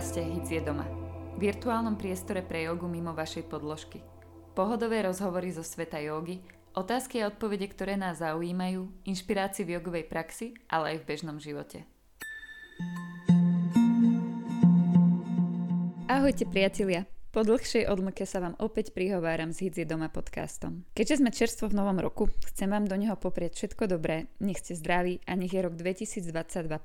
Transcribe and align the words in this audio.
Podcaste 0.00 0.24
Hic 0.24 0.48
je 0.48 0.64
doma. 0.64 0.88
Virtuálnom 1.36 1.92
priestore 1.92 2.40
pre 2.40 2.64
jogu 2.64 2.88
mimo 2.88 3.12
vašej 3.12 3.44
podložky. 3.44 4.00
Pohodové 4.56 5.04
rozhovory 5.04 5.52
zo 5.52 5.60
sveta 5.60 6.00
jogy, 6.00 6.40
otázky 6.72 7.20
a 7.20 7.28
odpovede, 7.28 7.68
ktoré 7.68 8.00
nás 8.00 8.24
zaujímajú, 8.24 8.88
inšpirácii 9.04 9.60
v 9.68 9.76
jogovej 9.76 10.08
praxi, 10.08 10.56
ale 10.72 10.96
aj 10.96 11.04
v 11.04 11.04
bežnom 11.04 11.36
živote. 11.36 11.84
Ahojte 16.08 16.48
priatelia, 16.48 17.04
po 17.28 17.44
dlhšej 17.44 17.84
odmlke 17.84 18.24
sa 18.24 18.40
vám 18.40 18.56
opäť 18.56 18.96
prihováram 18.96 19.52
s 19.52 19.60
Hidzie 19.60 19.84
doma 19.84 20.08
podcastom. 20.08 20.88
Keďže 20.96 21.20
sme 21.20 21.28
čerstvo 21.28 21.68
v 21.68 21.76
novom 21.76 22.00
roku, 22.00 22.32
chcem 22.48 22.72
vám 22.72 22.88
do 22.88 22.96
neho 22.96 23.20
poprieť 23.20 23.52
všetko 23.52 24.00
dobré, 24.00 24.32
nech 24.40 24.64
ste 24.64 24.72
zdraví 24.80 25.20
a 25.28 25.36
nech 25.36 25.52
je 25.52 25.60
rok 25.60 25.76
2022 25.76 26.32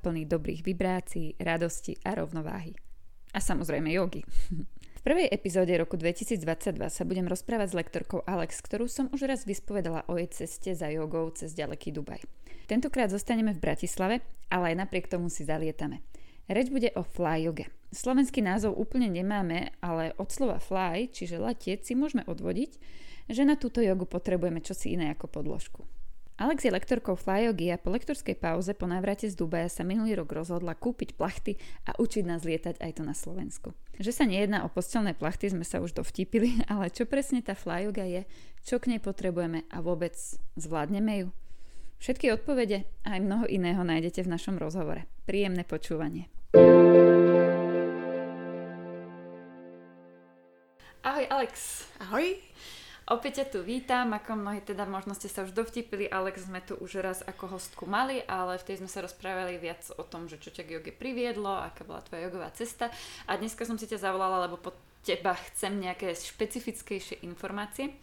plný 0.04 0.28
dobrých 0.28 0.68
vibrácií, 0.68 1.40
radosti 1.40 1.96
a 2.04 2.12
rovnováhy. 2.20 2.85
A 3.36 3.44
samozrejme 3.44 3.92
jogy. 3.92 4.24
V 4.96 5.02
prvej 5.04 5.28
epizóde 5.28 5.76
roku 5.76 6.00
2022 6.00 6.40
sa 6.88 7.04
budem 7.04 7.28
rozprávať 7.28 7.76
s 7.76 7.78
lektorkou 7.78 8.24
Alex, 8.24 8.64
ktorú 8.64 8.88
som 8.88 9.12
už 9.12 9.28
raz 9.28 9.44
vyspovedala 9.44 10.08
o 10.08 10.16
jej 10.16 10.32
ceste 10.32 10.72
za 10.72 10.88
jogou 10.88 11.28
cez 11.36 11.52
ďaleký 11.52 11.92
Dubaj. 11.92 12.24
Tentokrát 12.72 13.12
zostaneme 13.12 13.52
v 13.52 13.60
Bratislave, 13.60 14.24
ale 14.48 14.72
aj 14.72 14.88
napriek 14.88 15.12
tomu 15.12 15.28
si 15.28 15.44
zalietame. 15.44 16.00
Reč 16.48 16.72
bude 16.72 16.96
o 16.96 17.04
fly 17.04 17.44
yoga. 17.44 17.68
Slovenský 17.92 18.40
názov 18.40 18.80
úplne 18.80 19.12
nemáme, 19.12 19.76
ale 19.84 20.16
od 20.16 20.32
slova 20.32 20.64
fly, 20.64 21.12
čiže 21.12 21.36
letieť, 21.36 21.84
si 21.84 21.94
môžeme 21.94 22.24
odvodiť, 22.24 22.72
že 23.28 23.44
na 23.44 23.60
túto 23.60 23.84
jogu 23.84 24.08
potrebujeme 24.08 24.64
čosi 24.64 24.96
iné 24.96 25.12
ako 25.12 25.28
podložku. 25.28 25.84
Alex 26.36 26.68
je 26.68 26.72
lektorkou 26.72 27.16
flyjogy 27.16 27.72
a 27.72 27.80
po 27.80 27.88
lektorskej 27.96 28.36
pauze 28.36 28.76
po 28.76 28.84
návrate 28.84 29.24
z 29.32 29.40
Dubaja 29.40 29.72
sa 29.72 29.88
minulý 29.88 30.20
rok 30.20 30.36
rozhodla 30.36 30.76
kúpiť 30.76 31.16
plachty 31.16 31.56
a 31.88 31.96
učiť 31.96 32.28
nás 32.28 32.44
lietať 32.44 32.84
aj 32.84 32.92
tu 33.00 33.08
na 33.08 33.16
Slovensku. 33.16 33.72
Že 33.96 34.12
sa 34.12 34.28
nejedná 34.28 34.68
o 34.68 34.70
postelné 34.70 35.16
plachty 35.16 35.48
sme 35.48 35.64
sa 35.64 35.80
už 35.80 35.96
dovtipili, 35.96 36.60
ale 36.72 36.92
čo 36.92 37.08
presne 37.08 37.40
tá 37.40 37.56
flyjoga 37.56 38.04
je, 38.04 38.28
čo 38.68 38.84
k 38.84 38.92
nej 38.92 39.00
potrebujeme 39.00 39.64
a 39.72 39.80
vôbec 39.80 40.12
zvládneme 40.60 41.24
ju? 41.24 41.28
Všetky 42.04 42.28
odpovede 42.36 42.84
a 43.08 43.16
aj 43.16 43.24
mnoho 43.24 43.46
iného 43.48 43.80
nájdete 43.80 44.28
v 44.28 44.36
našom 44.36 44.60
rozhovore. 44.60 45.08
Príjemné 45.24 45.64
počúvanie. 45.64 46.28
Ahoj 51.00 51.26
Alex. 51.32 51.88
Ahoj. 52.04 52.36
Opäť 53.06 53.46
ťa 53.46 53.46
tu 53.54 53.60
vítam, 53.62 54.18
ako 54.18 54.34
mnohí 54.34 54.66
teda 54.66 54.90
možno 54.90 55.14
ste 55.14 55.30
sa 55.30 55.46
už 55.46 55.54
dovtipili, 55.54 56.10
Alex 56.10 56.50
sme 56.50 56.58
tu 56.66 56.74
už 56.74 57.06
raz 57.06 57.22
ako 57.22 57.54
hostku 57.54 57.86
mali, 57.86 58.26
ale 58.26 58.58
v 58.58 58.66
tej 58.66 58.82
sme 58.82 58.90
sa 58.90 59.06
rozprávali 59.06 59.62
viac 59.62 59.86
o 59.94 60.02
tom, 60.02 60.26
že 60.26 60.42
čo 60.42 60.50
ťa 60.50 60.66
k 60.66 60.74
joge 60.74 60.90
priviedlo, 60.90 61.54
aká 61.54 61.86
bola 61.86 62.02
tvoja 62.02 62.26
jogová 62.26 62.50
cesta 62.58 62.90
a 63.30 63.38
dneska 63.38 63.62
som 63.62 63.78
si 63.78 63.86
ťa 63.86 64.10
zavolala, 64.10 64.50
lebo 64.50 64.58
po 64.58 64.74
teba 65.06 65.38
chcem 65.54 65.78
nejaké 65.78 66.18
špecifickejšie 66.18 67.22
informácie 67.22 67.94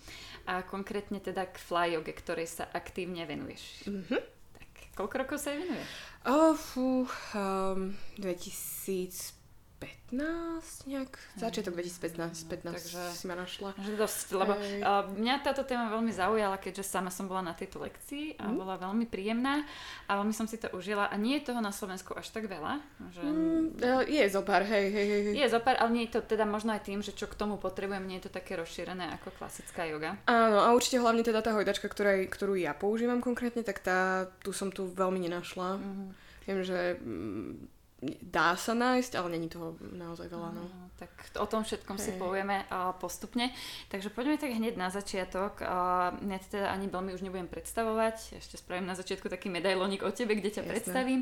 a 0.46 0.62
konkrétne 0.62 1.18
teda 1.18 1.50
k 1.50 1.58
fly 1.58 1.98
joge, 1.98 2.14
ktorej 2.14 2.46
sa 2.46 2.70
aktívne 2.70 3.26
venuješ. 3.26 3.90
Mm-hmm. 3.90 4.22
Tak, 4.54 4.70
koľko 4.94 5.14
rokov 5.18 5.42
sa 5.42 5.50
jej 5.50 5.66
venuješ? 5.66 5.88
Oh, 6.30 6.54
fú, 6.54 7.10
um, 7.34 7.90
2000 8.22 9.41
15 9.82 10.86
nejak, 10.86 11.18
začiatok 11.34 11.74
2015, 11.74 12.46
15 12.46 12.78
Takže, 12.78 13.02
si 13.18 13.24
ma 13.26 13.34
našla. 13.34 13.74
Že 13.74 13.92
dosť, 13.98 14.26
lebo 14.38 14.52
uh, 14.54 15.10
mňa 15.18 15.34
táto 15.42 15.66
téma 15.66 15.90
veľmi 15.90 16.14
zaujala, 16.14 16.54
keďže 16.62 16.86
sama 16.86 17.10
som 17.10 17.26
bola 17.26 17.42
na 17.42 17.54
tejto 17.58 17.82
lekcii 17.82 18.38
a 18.38 18.46
mm. 18.46 18.54
bola 18.54 18.78
veľmi 18.78 19.10
príjemná 19.10 19.66
a 20.06 20.10
veľmi 20.22 20.30
som 20.30 20.46
si 20.46 20.62
to 20.62 20.70
užila 20.70 21.10
a 21.10 21.14
nie 21.18 21.42
je 21.42 21.50
toho 21.50 21.58
na 21.58 21.74
Slovensku 21.74 22.14
až 22.14 22.30
tak 22.30 22.46
veľa. 22.46 22.78
Že... 23.10 23.22
Mm, 23.26 23.64
uh, 23.82 24.02
je 24.06 24.24
zopár, 24.30 24.62
hej, 24.62 24.86
hej, 24.94 25.06
hej. 25.10 25.34
Je 25.34 25.46
zopár, 25.50 25.74
ale 25.82 25.90
nie 25.90 26.04
je 26.06 26.14
to 26.16 26.20
teda 26.22 26.46
možno 26.46 26.70
aj 26.70 26.86
tým, 26.86 27.02
že 27.02 27.10
čo 27.10 27.26
k 27.26 27.34
tomu 27.34 27.58
potrebujem, 27.58 28.06
nie 28.06 28.22
je 28.22 28.30
to 28.30 28.36
také 28.38 28.54
rozšírené 28.54 29.18
ako 29.18 29.34
klasická 29.34 29.90
yoga. 29.90 30.14
Áno, 30.30 30.62
a 30.62 30.70
určite 30.70 31.02
hlavne 31.02 31.26
teda 31.26 31.42
tá 31.42 31.50
hojdačka, 31.50 31.90
ktorej, 31.90 32.30
ktorú 32.30 32.54
ja 32.54 32.70
používam 32.76 33.18
konkrétne, 33.18 33.66
tak 33.66 33.82
tá, 33.82 34.30
tu 34.46 34.54
som 34.54 34.70
tu 34.70 34.86
veľmi 34.86 35.18
nenašla. 35.26 35.82
Mm-hmm. 35.82 36.08
Viem, 36.46 36.58
že 36.66 36.78
mm, 36.98 37.81
dá 38.22 38.58
sa 38.58 38.74
nájsť, 38.74 39.14
ale 39.14 39.38
není 39.38 39.46
toho 39.46 39.78
naozaj 39.78 40.26
veľa. 40.26 40.50
No. 40.50 40.66
no 40.66 40.82
tak 40.98 41.10
o 41.38 41.46
tom 41.46 41.62
všetkom 41.62 41.96
hey. 41.98 42.04
si 42.04 42.10
povieme 42.18 42.66
uh, 42.66 42.90
postupne. 42.98 43.54
Takže 43.86 44.10
poďme 44.10 44.42
tak 44.42 44.50
hneď 44.50 44.74
na 44.74 44.90
začiatok. 44.90 45.62
Uh, 45.62 46.10
ja 46.18 46.38
teda 46.42 46.74
ani 46.74 46.90
veľmi 46.90 47.14
už 47.14 47.22
nebudem 47.22 47.46
predstavovať. 47.46 48.42
Ešte 48.42 48.58
spravím 48.58 48.90
na 48.90 48.98
začiatku 48.98 49.30
taký 49.30 49.54
medailónik 49.54 50.02
o 50.02 50.10
tebe, 50.10 50.34
kde 50.34 50.50
ťa 50.50 50.62
Jasne. 50.66 50.70
predstavím. 50.74 51.20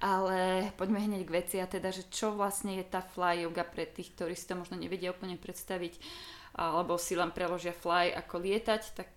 Ale 0.00 0.72
poďme 0.80 1.04
hneď 1.04 1.22
k 1.28 1.34
veci 1.36 1.56
a 1.60 1.68
teda, 1.68 1.92
že 1.92 2.08
čo 2.08 2.32
vlastne 2.32 2.80
je 2.80 2.84
tá 2.88 3.04
fly 3.04 3.44
yoga 3.44 3.68
pre 3.68 3.84
tých, 3.84 4.16
ktorí 4.16 4.32
si 4.32 4.48
to 4.48 4.56
možno 4.56 4.80
nevedia 4.80 5.12
úplne 5.12 5.36
predstaviť 5.36 6.00
alebo 6.52 7.00
si 7.00 7.16
len 7.16 7.32
preložia 7.32 7.72
fly 7.72 8.12
ako 8.12 8.44
lietať, 8.44 8.82
tak 8.92 9.08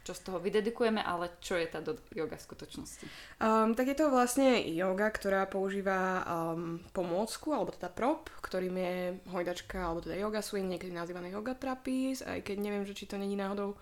čo 0.00 0.16
z 0.16 0.20
toho 0.24 0.40
vydedikujeme, 0.40 1.04
ale 1.04 1.28
čo 1.44 1.60
je 1.60 1.68
tá 1.68 1.84
yoga 2.16 2.40
v 2.40 2.46
skutočnosti? 2.48 3.04
Um, 3.36 3.76
tak 3.76 3.92
je 3.92 3.96
to 4.00 4.08
vlastne 4.08 4.64
yoga, 4.72 5.12
ktorá 5.12 5.44
používa 5.44 6.24
um, 6.24 6.80
pomôcku, 6.96 7.52
alebo 7.52 7.76
teda 7.76 7.92
prop, 7.92 8.32
ktorým 8.40 8.76
je 8.80 8.96
hojdačka, 9.28 9.76
alebo 9.76 10.00
teda 10.00 10.16
yoga 10.16 10.40
swing, 10.40 10.72
niekedy 10.72 10.90
nazývaný 10.90 11.36
yoga 11.36 11.52
trapeze, 11.52 12.24
aj 12.24 12.40
keď 12.40 12.56
neviem, 12.58 12.84
že 12.88 12.96
či 12.96 13.04
to 13.04 13.20
není 13.20 13.36
náhodou 13.36 13.76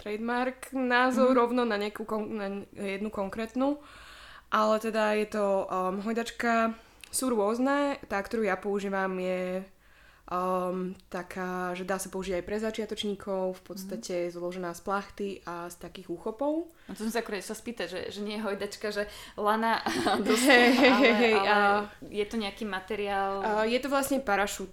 trademark 0.00 0.72
názov 0.72 1.34
mm. 1.34 1.36
rovno 1.36 1.62
na, 1.68 1.76
nejakú 1.76 2.06
na 2.32 2.64
jednu 2.72 3.12
konkrétnu. 3.12 3.82
Ale 4.48 4.80
teda 4.80 5.12
je 5.20 5.26
to 5.28 5.68
um, 5.68 6.00
hojdačka, 6.00 6.72
sú 7.12 7.28
rôzne, 7.32 8.00
tá, 8.08 8.20
ktorú 8.20 8.48
ja 8.48 8.56
používam 8.56 9.12
je 9.20 9.60
um, 10.28 10.92
taká, 11.08 11.72
že 11.72 11.88
dá 11.88 11.96
sa 11.96 12.12
použiť 12.12 12.40
aj 12.40 12.44
pre 12.44 12.56
začiatočníkov, 12.60 13.58
v 13.58 13.62
podstate 13.64 14.28
mm. 14.28 14.32
zložená 14.36 14.70
z 14.76 14.80
plachty 14.84 15.28
a 15.48 15.72
z 15.72 15.76
takých 15.80 16.12
úchopov. 16.12 16.68
No 16.88 16.92
to 16.92 17.08
som 17.08 17.12
sa 17.12 17.24
akurát 17.24 17.44
sa 17.44 17.56
spýtať, 17.56 17.86
že, 17.88 18.00
že 18.12 18.20
nie 18.20 18.36
je 18.36 18.44
hojdačka, 18.44 18.92
že 18.92 19.08
lana 19.40 19.80
a 19.80 20.20
hey, 20.48 20.72
hey, 20.72 20.90
ale, 20.92 21.08
hey, 21.16 21.34
ale 21.34 21.48
uh, 21.48 21.80
je 22.12 22.24
to 22.28 22.36
nejaký 22.36 22.64
materiál? 22.68 23.32
Uh, 23.40 23.64
je 23.64 23.78
to 23.80 23.88
vlastne 23.88 24.20
parašut 24.20 24.68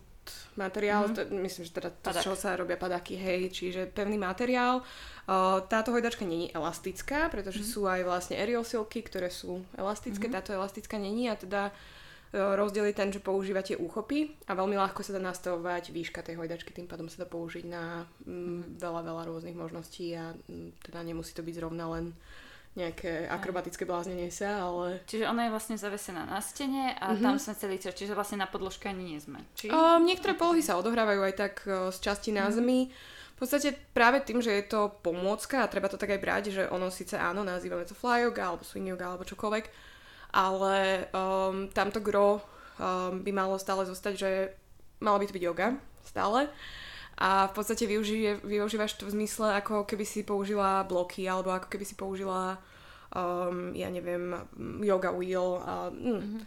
materiál, 0.57 1.05
mm-hmm. 1.05 1.29
to, 1.29 1.35
myslím, 1.43 1.63
že 1.67 1.73
teda 1.75 1.89
to, 2.01 2.09
z 2.15 2.17
čoho 2.25 2.37
sa 2.39 2.57
robia 2.57 2.79
padaky, 2.79 3.13
hej, 3.19 3.51
čiže 3.51 3.91
pevný 3.91 4.17
materiál. 4.17 4.81
Uh, 5.25 5.61
táto 5.67 5.93
hojdačka 5.93 6.25
není 6.25 6.49
elastická, 6.49 7.29
pretože 7.29 7.61
mm-hmm. 7.61 7.75
sú 7.77 7.81
aj 7.85 8.01
vlastne 8.07 8.35
aerial 8.39 8.65
silky, 8.65 9.05
ktoré 9.05 9.29
sú 9.29 9.61
elastické, 9.77 10.25
mm-hmm. 10.25 10.37
táto 10.41 10.55
elastická 10.55 10.97
není 10.97 11.29
a 11.29 11.35
teda 11.37 11.69
rozdiel 12.33 12.89
je 12.89 12.95
ten, 12.95 13.09
že 13.13 13.21
používate 13.21 13.77
úchopy 13.77 14.33
a 14.49 14.57
veľmi 14.57 14.75
ľahko 14.75 15.03
sa 15.05 15.13
dá 15.13 15.21
nastavovať 15.21 15.93
výška 15.93 16.25
tej 16.25 16.39
hojdačky, 16.39 16.73
tým 16.73 16.89
pádom 16.89 17.11
sa 17.11 17.23
dá 17.23 17.27
použiť 17.29 17.65
na 17.67 18.09
mm, 18.25 18.81
veľa, 18.81 19.01
veľa 19.05 19.23
rôznych 19.29 19.55
možností 19.55 20.15
a 20.17 20.33
mm, 20.33 20.83
teda 20.83 20.99
nemusí 21.05 21.31
to 21.31 21.45
byť 21.45 21.55
zrovna 21.55 21.85
len 21.91 22.15
nejaké 22.75 23.31
akrobatické 23.31 23.87
bláznenie 23.87 24.27
sa, 24.27 24.67
ale... 24.67 24.99
Čiže 25.07 25.31
ona 25.31 25.47
je 25.47 25.53
vlastne 25.55 25.79
zavesená 25.79 26.27
na 26.27 26.43
stene 26.43 26.91
a 26.99 27.15
mm-hmm. 27.15 27.23
tam 27.23 27.35
sme 27.39 27.55
celý 27.55 27.79
čas, 27.79 27.95
čiže 27.95 28.11
vlastne 28.11 28.43
na 28.43 28.51
podložke 28.51 28.91
ani 28.91 29.15
nie 29.15 29.19
sme. 29.23 29.39
Či? 29.55 29.71
Um, 29.71 30.03
niektoré 30.03 30.35
polohy 30.35 30.59
sa 30.59 30.75
odohrávajú 30.75 31.23
aj 31.23 31.33
tak 31.39 31.53
uh, 31.71 31.87
z 31.87 32.03
časti 32.03 32.35
na 32.35 32.51
mm-hmm. 32.51 32.55
zemi. 32.59 32.79
V 33.35 33.37
podstate 33.39 33.75
práve 33.95 34.23
tým, 34.23 34.43
že 34.43 34.51
je 34.51 34.63
to 34.67 34.91
pomôcka 35.03 35.63
a 35.63 35.71
treba 35.71 35.87
to 35.87 35.99
tak 35.99 36.15
aj 36.15 36.23
brať, 36.23 36.43
že 36.51 36.63
ono 36.67 36.91
síce 36.91 37.15
áno, 37.15 37.47
nazývame 37.47 37.87
to 37.87 37.95
fly 37.95 38.27
yoga 38.27 38.43
alebo 38.43 38.63
swing 38.67 38.91
yoga 38.91 39.11
alebo 39.11 39.27
čokoľvek, 39.27 39.65
ale 40.35 41.07
um, 41.15 41.71
tamto 41.71 42.03
gro 42.03 42.43
um, 42.43 43.23
by 43.23 43.31
malo 43.31 43.55
stále 43.55 43.87
zostať, 43.87 44.13
že 44.19 44.51
malo 44.99 45.15
by 45.15 45.31
to 45.31 45.35
byť 45.39 45.43
yoga 45.47 45.79
stále 46.03 46.51
a 47.15 47.47
v 47.47 47.53
podstate 47.55 47.87
využije, 47.87 48.43
využívaš 48.43 48.99
to 48.99 49.07
v 49.07 49.15
zmysle, 49.15 49.55
ako 49.55 49.87
keby 49.87 50.03
si 50.03 50.27
použila 50.27 50.83
bloky 50.83 51.23
alebo 51.23 51.55
ako 51.55 51.71
keby 51.71 51.85
si 51.87 51.95
použila 51.95 52.59
um, 53.15 53.71
ja 53.71 53.87
neviem, 53.87 54.35
yoga 54.83 55.15
wheel 55.15 55.63
a, 55.63 55.87
mm. 55.95 56.03
mm-hmm. 56.03 56.41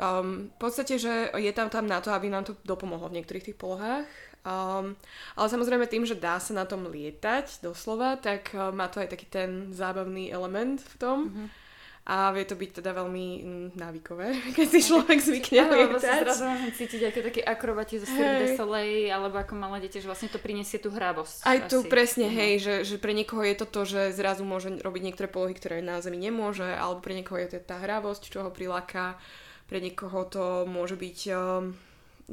um, 0.00 0.48
v 0.48 0.56
podstate, 0.56 0.96
že 0.96 1.28
je 1.36 1.52
tam 1.52 1.68
tam 1.68 1.84
na 1.84 2.00
to, 2.00 2.08
aby 2.16 2.32
nám 2.32 2.48
to 2.48 2.56
dopomohlo 2.64 3.12
v 3.12 3.20
niektorých 3.20 3.52
tých 3.52 3.60
polohách 3.60 4.08
um, 4.48 4.96
ale 5.36 5.46
samozrejme 5.52 5.84
tým, 5.84 6.08
že 6.08 6.16
dá 6.16 6.40
sa 6.40 6.56
na 6.56 6.64
tom 6.64 6.88
lietať 6.88 7.60
doslova, 7.60 8.16
tak 8.16 8.56
um, 8.56 8.72
má 8.72 8.88
to 8.88 9.04
aj 9.04 9.12
taký 9.12 9.28
ten 9.28 9.76
zábavný 9.76 10.32
element 10.32 10.80
v 10.80 10.96
tom 10.96 11.18
mm-hmm 11.28 11.63
a 12.04 12.36
vie 12.36 12.44
to 12.44 12.52
byť 12.52 12.84
teda 12.84 12.92
veľmi 12.92 13.26
mm, 13.40 13.68
návykové, 13.80 14.36
keď 14.56 14.66
si 14.76 14.80
človek 14.92 15.18
zvykne 15.24 15.64
Áno, 15.64 15.88
lebo 15.88 15.96
sa 15.96 16.20
zrazu 16.20 16.44
cítiť 16.76 17.08
ako 17.08 17.18
taký 17.32 17.40
akrobati 17.40 17.96
zo 17.96 18.04
Cirque 18.04 18.52
hey. 18.52 18.56
Soleil, 18.60 19.08
alebo 19.08 19.40
ako 19.40 19.56
malé 19.56 19.88
dieťa, 19.88 20.04
že 20.04 20.08
vlastne 20.12 20.28
to 20.28 20.36
prinesie 20.36 20.76
tú 20.76 20.92
hravosť. 20.92 21.48
Aj 21.48 21.64
tu 21.64 21.80
presne, 21.88 22.28
uh-huh. 22.28 22.40
hej, 22.44 22.52
že, 22.60 22.74
že 22.84 22.96
pre 23.00 23.16
niekoho 23.16 23.40
je 23.40 23.56
to 23.56 23.64
to, 23.64 23.88
že 23.88 24.20
zrazu 24.20 24.44
môže 24.44 24.68
robiť 24.84 25.00
niektoré 25.00 25.32
polohy, 25.32 25.56
ktoré 25.56 25.80
na 25.80 26.04
zemi 26.04 26.20
nemôže, 26.20 26.68
alebo 26.68 27.00
pre 27.00 27.16
niekoho 27.16 27.40
je 27.40 27.56
to 27.56 27.64
tá 27.64 27.80
hravosť, 27.80 28.28
čo 28.28 28.44
ho 28.44 28.52
priláka, 28.52 29.16
pre 29.64 29.80
niekoho 29.80 30.28
to 30.28 30.68
môže 30.68 31.00
byť 31.00 31.18
uh, 31.32 31.64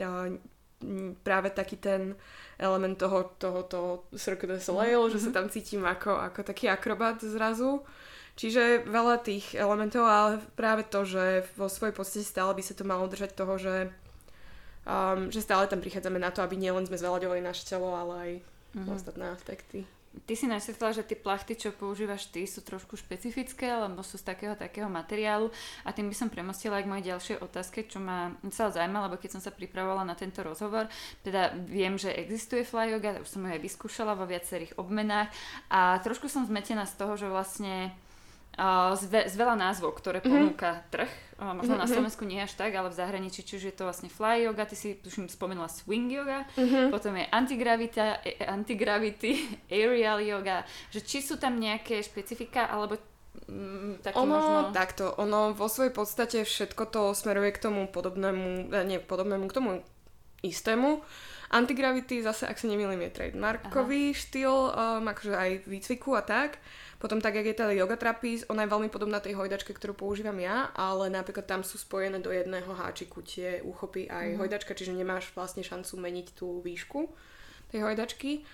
uh, 0.03 0.27
práve 1.23 1.47
taký 1.55 1.79
ten 1.79 2.19
element 2.59 2.99
toho, 2.99 3.31
toho, 3.39 3.63
toho 3.63 3.89
Cirque 4.19 4.51
du 4.51 4.59
Soleil, 4.59 4.99
uh-huh. 4.99 5.15
že 5.15 5.23
sa 5.23 5.31
tam 5.31 5.47
cítim 5.47 5.87
ako, 5.87 6.19
ako 6.19 6.43
taký 6.43 6.67
akrobat 6.67 7.23
zrazu. 7.23 7.87
Čiže 8.41 8.89
veľa 8.89 9.21
tých 9.21 9.53
elementov, 9.53 10.01
ale 10.01 10.41
práve 10.57 10.81
to, 10.81 11.05
že 11.05 11.45
vo 11.53 11.69
svojej 11.69 11.93
podstate 11.93 12.25
stále 12.25 12.57
by 12.57 12.63
sa 12.65 12.73
to 12.73 12.81
malo 12.81 13.05
držať 13.05 13.37
toho, 13.37 13.53
že 13.61 13.93
um, 14.81 15.29
že 15.29 15.45
stále 15.45 15.69
tam 15.69 15.77
prichádzame 15.77 16.17
na 16.17 16.33
to, 16.33 16.41
aby 16.41 16.57
nielen 16.57 16.89
sme 16.89 16.97
zveľaďovali 16.97 17.41
naše 17.45 17.69
telo, 17.69 17.93
ale 17.93 18.13
aj 18.17 18.31
Mhm. 18.71 18.91
ostatné 18.95 19.25
aspekty. 19.29 19.83
Ty 20.27 20.35
si 20.35 20.43
našetrila, 20.43 20.91
že 20.91 21.07
tie 21.07 21.15
plachty, 21.15 21.55
čo 21.55 21.71
používaš 21.71 22.27
ty, 22.27 22.43
sú 22.43 22.59
trošku 22.59 22.99
špecifické, 22.99 23.71
lebo 23.71 24.03
sú 24.03 24.19
z 24.19 24.27
takého 24.27 24.59
takého 24.59 24.91
materiálu. 24.91 25.47
A 25.87 25.95
tým 25.95 26.11
by 26.11 26.15
som 26.15 26.27
premostila 26.27 26.79
aj 26.79 26.83
k 26.83 26.91
mojej 26.91 27.07
ďalšej 27.15 27.37
otázke, 27.39 27.87
čo 27.87 28.03
ma 28.03 28.35
celá 28.51 28.75
zaujíma, 28.75 29.07
lebo 29.07 29.15
keď 29.15 29.39
som 29.39 29.41
sa 29.43 29.55
pripravovala 29.55 30.03
na 30.03 30.15
tento 30.19 30.43
rozhovor, 30.43 30.91
teda 31.23 31.55
viem, 31.63 31.95
že 31.95 32.11
existuje 32.11 32.67
fly 32.67 32.91
yoga, 32.91 33.23
už 33.23 33.27
som 33.27 33.47
ju 33.47 33.55
aj 33.55 33.63
vyskúšala 33.63 34.11
vo 34.19 34.27
viacerých 34.27 34.75
obmenách 34.75 35.31
a 35.71 35.95
trošku 36.03 36.27
som 36.27 36.43
zmetená 36.43 36.83
z 36.83 36.95
toho, 36.99 37.15
že 37.15 37.31
vlastne 37.31 37.95
z, 38.53 39.03
ve- 39.05 39.25
z 39.25 39.35
veľa 39.35 39.55
názvov, 39.55 39.93
ktoré 39.93 40.19
ponúka 40.19 40.83
trh. 40.87 41.07
Uh, 41.35 41.53
možno 41.53 41.73
na 41.73 41.83
Mhm. 41.83 41.91
Slovensku 41.91 42.21
nie 42.21 42.37
až 42.37 42.53
tak, 42.53 42.69
ale 42.69 42.87
v 42.87 42.95
zahraničí, 42.95 43.41
či 43.41 43.55
už 43.55 43.63
je 43.63 43.73
to 43.73 43.83
vlastne 43.83 44.07
fly 44.07 44.43
yoga, 44.43 44.63
ty 44.63 44.75
si 44.75 44.93
tuším 44.95 45.25
spomenula 45.25 45.65
swing 45.67 46.07
yoga, 46.07 46.45
Mhm. 46.53 46.89
potom 46.89 47.15
je 47.15 47.25
antigravita, 47.25 48.05
e- 48.21 48.37
antigravity, 48.41 49.31
aerial 49.71 50.19
yoga, 50.19 50.61
že 50.89 50.99
či 50.99 51.19
sú 51.19 51.35
tam 51.35 51.55
nejaké 51.55 51.99
špecifika, 51.99 52.67
alebo 52.67 52.99
mm, 53.47 54.03
také 54.03 54.19
Ono, 54.19 54.29
možno... 54.29 54.57
takto, 54.71 55.15
ono 55.15 55.51
vo 55.51 55.65
svojej 55.65 55.89
podstate 55.89 56.37
všetko 56.41 56.83
to 56.85 57.01
smeruje 57.11 57.49
k 57.51 57.63
tomu 57.63 57.87
podobnému, 57.87 58.69
eh, 58.69 58.85
nie 58.85 58.99
podobnému, 58.99 59.45
k 59.45 59.53
tomu 59.53 59.71
istému. 60.41 61.01
Antigravity 61.49 62.19
zase, 62.19 62.45
ak 62.45 62.55
sa 62.55 62.65
nemýlim, 62.65 63.01
je 63.01 63.11
trademarkový 63.11 64.03
Aha. 64.07 64.17
štýl, 64.17 64.53
um, 64.69 65.03
akože 65.05 65.33
aj 65.33 65.51
výcviku 65.65 66.13
a 66.13 66.21
tak. 66.21 66.61
Potom 67.01 67.17
tak, 67.17 67.33
jak 67.33 67.49
je 67.49 67.57
tá 67.57 67.65
yoga 67.73 67.97
trapeze, 67.97 68.45
ona 68.45 68.61
je 68.61 68.69
veľmi 68.69 68.93
podobná 68.93 69.17
tej 69.17 69.33
hojdačke, 69.33 69.73
ktorú 69.73 69.97
používam 69.97 70.37
ja, 70.37 70.69
ale 70.77 71.09
napríklad 71.09 71.49
tam 71.49 71.65
sú 71.65 71.81
spojené 71.81 72.21
do 72.21 72.29
jedného 72.29 72.69
háčiku 72.69 73.25
tie 73.25 73.57
úchopy 73.65 74.05
aj 74.05 74.27
mm. 74.29 74.37
hojdačka, 74.37 74.77
čiže 74.77 74.93
nemáš 74.93 75.33
vlastne 75.33 75.65
šancu 75.65 75.97
meniť 75.97 76.37
tú 76.37 76.61
výšku 76.61 77.09
tej 77.73 77.81
hojdačky. 77.89 78.45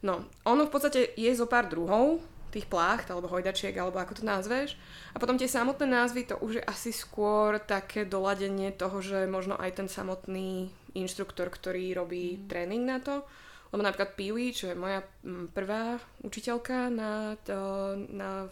No, 0.00 0.24
ono 0.48 0.64
v 0.64 0.72
podstate 0.72 1.12
je 1.12 1.28
zo 1.36 1.44
pár 1.44 1.68
druhov 1.68 2.24
tých 2.48 2.64
plácht, 2.64 3.12
alebo 3.12 3.28
hojdačiek, 3.28 3.76
alebo 3.76 4.00
ako 4.00 4.16
to 4.16 4.24
nazveš. 4.24 4.80
A 5.12 5.20
potom 5.20 5.36
tie 5.36 5.46
samotné 5.46 5.84
názvy, 5.84 6.24
to 6.24 6.40
už 6.40 6.58
je 6.58 6.64
asi 6.64 6.96
skôr 6.96 7.60
také 7.60 8.08
doladenie 8.08 8.72
toho, 8.72 9.04
že 9.04 9.28
možno 9.28 9.60
aj 9.60 9.76
ten 9.76 9.88
samotný 9.92 10.72
inštruktor, 10.96 11.52
ktorý 11.52 11.92
robí 11.92 12.40
mm. 12.40 12.48
tréning 12.48 12.88
na 12.88 12.96
to, 12.96 13.28
lebo 13.70 13.80
napríklad 13.80 14.14
Piwi, 14.14 14.50
čo 14.50 14.66
je 14.66 14.74
moja 14.74 15.00
mm, 15.22 15.50
prvá 15.50 15.94
učiteľka 16.20 16.90
na, 16.90 17.38
to, 17.40 17.58
na 18.10 18.50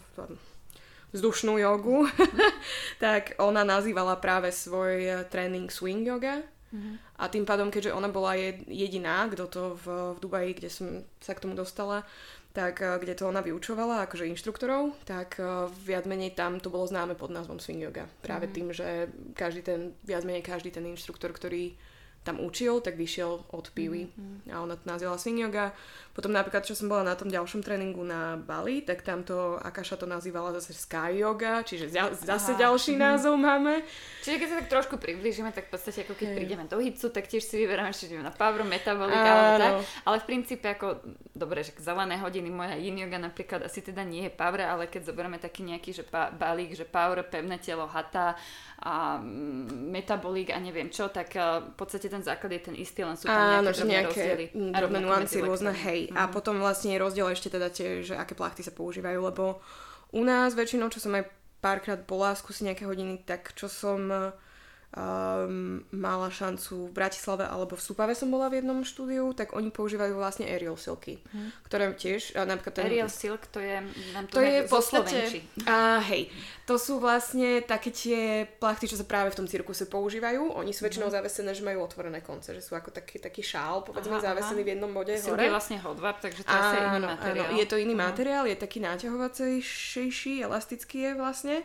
vzdušnú 1.11 1.57
jogu, 1.57 2.05
tak 3.03 3.35
ona 3.37 3.63
nazývala 3.63 4.15
práve 4.15 4.53
svoj 4.53 4.93
eh, 5.01 5.15
tréning 5.25 5.67
swing 5.67 6.05
yoga. 6.05 6.41
Mhm. 6.69 7.01
A 7.17 7.27
tým 7.27 7.43
pádom, 7.43 7.73
keďže 7.73 7.97
ona 7.97 8.07
bola 8.07 8.37
jed- 8.37 8.61
jediná, 8.69 9.25
kto 9.25 9.43
to 9.49 9.63
v, 9.81 9.85
v 10.13 10.17
Dubaji, 10.21 10.51
kde 10.53 10.69
som 10.69 10.87
sa 11.17 11.33
k 11.33 11.41
tomu 11.41 11.57
dostala, 11.57 12.05
tak 12.53 12.79
eh, 12.79 12.93
kde 12.95 13.17
to 13.17 13.25
ona 13.25 13.41
vyučovala, 13.41 14.05
akože 14.05 14.29
inštruktorov, 14.29 14.93
tak 15.03 15.41
eh, 15.41 15.45
viac 15.81 16.05
menej 16.05 16.37
tam 16.37 16.61
to 16.61 16.69
bolo 16.69 16.85
známe 16.85 17.17
pod 17.17 17.33
názvom 17.33 17.57
swing 17.57 17.81
yoga. 17.81 18.05
Práve 18.21 18.45
Mhm. 18.47 18.53
tým, 18.53 18.67
že 18.69 18.87
každý 19.33 19.61
ten, 19.65 19.79
viac 20.05 20.21
menej 20.23 20.45
každý 20.45 20.69
ten 20.69 20.85
inštruktor, 20.85 21.33
ktorý 21.33 21.73
tam 22.23 22.43
učil, 22.43 22.83
tak 22.83 22.99
vyšiel 22.99 23.47
od 23.55 23.65
Piwi. 23.71 24.11
Mhm. 24.11 24.51
A 24.51 24.61
ona 24.61 24.75
to 24.75 24.85
nazvala 24.85 25.17
swing 25.17 25.39
yoga. 25.39 25.71
Potom 26.19 26.35
napríklad, 26.35 26.67
čo 26.67 26.75
som 26.75 26.91
bola 26.91 27.07
na 27.07 27.15
tom 27.15 27.31
ďalšom 27.31 27.63
tréningu 27.63 28.03
na 28.03 28.35
Bali, 28.35 28.83
tak 28.83 29.07
tamto 29.07 29.55
Akaša 29.55 29.95
to 29.95 30.03
nazývala 30.03 30.51
zase 30.51 30.75
sky 30.75 31.15
yoga, 31.15 31.63
čiže 31.63 31.87
zase 32.19 32.59
Aha. 32.59 32.67
ďalší 32.67 32.99
názov 32.99 33.39
máme. 33.39 33.87
Čiže 34.19 34.35
keď 34.35 34.47
sa 34.51 34.55
tak 34.59 34.67
trošku 34.67 34.95
priblížime, 34.99 35.55
tak 35.55 35.71
v 35.71 35.79
podstate 35.79 36.03
ako 36.03 36.19
keď 36.19 36.27
Hej. 36.27 36.35
prídeme 36.35 36.63
do 36.67 36.75
hitsu, 36.75 37.07
tak 37.07 37.31
tiež 37.31 37.47
si 37.47 37.55
vyberáme, 37.55 37.95
či 37.95 38.11
ideme 38.11 38.27
na 38.27 38.35
power, 38.35 38.67
metabolic 38.67 39.15
alebo 39.15 39.53
tak. 39.63 39.73
Ale 40.03 40.17
v 40.19 40.25
princípe 40.27 40.67
ako, 40.67 40.87
dobre, 41.31 41.63
že 41.63 41.71
zelené 41.79 42.19
hodiny, 42.19 42.51
moja 42.51 42.75
yin 42.75 42.99
yoga 42.99 43.15
napríklad 43.15 43.63
asi 43.63 43.79
teda 43.79 44.03
nie 44.03 44.27
je 44.27 44.31
power, 44.35 44.67
ale 44.67 44.91
keď 44.91 45.15
zoberieme 45.15 45.39
taký 45.39 45.63
nejaký, 45.63 45.95
že 45.95 46.03
pa, 46.03 46.35
balík, 46.35 46.75
že 46.75 46.83
power, 46.83 47.23
pevné 47.31 47.63
telo, 47.63 47.87
hata 47.87 48.35
a 48.79 49.19
mm, 49.19 49.91
metabolík 49.91 50.49
a 50.49 50.57
neviem 50.57 50.87
čo, 50.87 51.07
tak 51.07 51.35
uh, 51.35 51.59
v 51.61 51.75
podstate 51.75 52.07
ten 52.07 52.23
základ 52.23 52.55
je 52.55 52.61
ten 52.71 52.75
istý, 52.75 53.03
len 53.03 53.19
sú 53.19 53.27
tam 53.27 53.35
Áno, 53.35 53.67
nejaké 53.67 53.75
drobné 53.75 53.91
nejaké 53.93 54.07
rozdiely. 54.23 54.45
mm, 54.55 54.71
drobné 54.71 54.99
nuancy 54.99 55.37
rôzne, 55.39 55.71
hej. 55.75 55.99
A 56.15 56.21
Mhm. 56.25 56.31
potom 56.31 56.55
vlastne 56.57 56.95
je 56.95 56.99
rozdiel 56.99 57.27
ešte 57.27 57.51
teda 57.51 57.67
tie, 57.69 58.01
že 58.01 58.15
aké 58.15 58.33
plachty 58.33 58.63
sa 58.63 58.71
používajú, 58.71 59.19
lebo 59.19 59.59
u 60.11 60.21
nás 60.23 60.55
väčšinou, 60.55 60.87
čo 60.87 61.03
som 61.03 61.11
aj 61.13 61.27
párkrát 61.59 61.99
bola 62.01 62.31
skúsiť 62.31 62.71
nejaké 62.71 62.83
hodiny, 62.87 63.19
tak 63.27 63.51
čo 63.53 63.67
som 63.67 63.99
um, 64.91 65.79
mala 65.91 66.29
šancu 66.29 66.87
v 66.87 66.91
Bratislave 66.91 67.43
alebo 67.43 67.73
v 67.73 67.81
Supave 67.83 68.13
som 68.13 68.27
bola 68.27 68.47
v 68.47 68.57
jednom 68.57 68.81
štúdiu, 68.81 69.29
tak 69.31 69.53
oni 69.53 69.69
používajú 69.69 70.13
vlastne 70.13 70.45
aerial 70.45 70.73
silky, 70.75 71.21
Mhm. 71.29 71.49
ktoré 71.63 71.93
tiež, 71.93 72.33
napríklad 72.35 72.73
ten... 72.73 72.85
Aerial 72.85 73.07
silk, 73.07 73.45
to 73.47 73.59
je, 73.59 73.85
nám 74.11 74.25
To 74.27 74.41
je 74.41 74.61
v 74.61 74.67
zo 74.67 74.73
podstate... 74.73 75.17
A 75.63 76.01
hej, 76.01 76.29
to 76.65 76.75
sú 76.75 76.97
vlastne 76.97 77.61
také 77.61 77.89
tie 77.89 78.19
plachty, 78.45 78.85
čo 78.85 78.93
sa 78.93 79.03
práve 79.03 79.29
v 79.29 79.37
tom 79.37 79.47
cirkuse 79.47 79.85
používajú. 79.85 80.53
Oni 80.53 80.69
sú 80.69 80.85
väčšinou 80.85 81.09
zavesené, 81.09 81.53
že 81.53 81.61
majú 81.61 81.81
otvorené 81.81 82.21
konce, 82.21 82.53
že 82.53 82.61
sú 82.61 82.73
ako 82.73 82.89
taký, 82.89 83.17
taký 83.17 83.41
šál, 83.41 83.81
povedzme, 83.81 84.15
Aha, 84.15 84.21
aha. 84.21 84.27
zavesený 84.33 84.61
v 84.63 84.69
jednom 84.73 84.89
bode 84.89 85.13
Silk 85.13 85.33
hore. 85.33 85.45
je 85.45 85.53
vlastne 85.53 85.77
hodvab, 85.79 86.17
takže 86.17 86.41
to 86.41 86.49
je 86.49 86.59
asi 86.59 86.77
iný 86.79 86.99
materiál. 87.03 87.45
áno, 87.45 87.57
je 87.57 87.65
to 87.65 87.75
iný 87.75 87.93
Mhm. 87.93 88.01
materiál, 88.03 88.43
je 88.45 88.55
taký 88.55 88.79
náťahovacejší, 88.79 90.33
elastický 90.41 90.97
je 90.99 91.11
vlastne. 91.13 91.55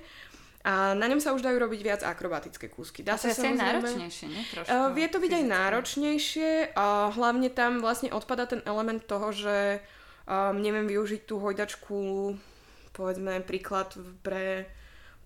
A 0.65 0.97
na 0.97 1.05
ňom 1.13 1.21
sa 1.21 1.37
už 1.37 1.45
dajú 1.45 1.61
robiť 1.61 1.81
viac 1.85 2.01
akrobatické 2.01 2.73
kúsky. 2.73 3.05
A 3.05 3.13
Dá 3.13 3.21
to 3.21 3.29
je 3.29 3.37
aj 3.37 3.53
samozrejme- 3.53 3.85
náročnejšie, 3.85 4.27
nie? 4.33 4.43
Trošku. 4.49 4.73
Uh, 4.73 4.89
vie 4.97 5.07
to 5.13 5.19
byť 5.21 5.31
aj 5.31 5.43
fyzicky. 5.45 5.55
náročnejšie 5.61 6.51
a 6.73 6.87
hlavne 7.13 7.49
tam 7.53 7.85
vlastne 7.85 8.09
odpada 8.09 8.49
ten 8.49 8.65
element 8.65 9.05
toho, 9.05 9.29
že 9.29 9.85
um, 10.25 10.57
neviem 10.57 10.89
využiť 10.89 11.29
tú 11.29 11.37
hojdačku, 11.37 11.99
povedzme 12.97 13.45
príklad 13.45 13.93
pre 14.25 14.65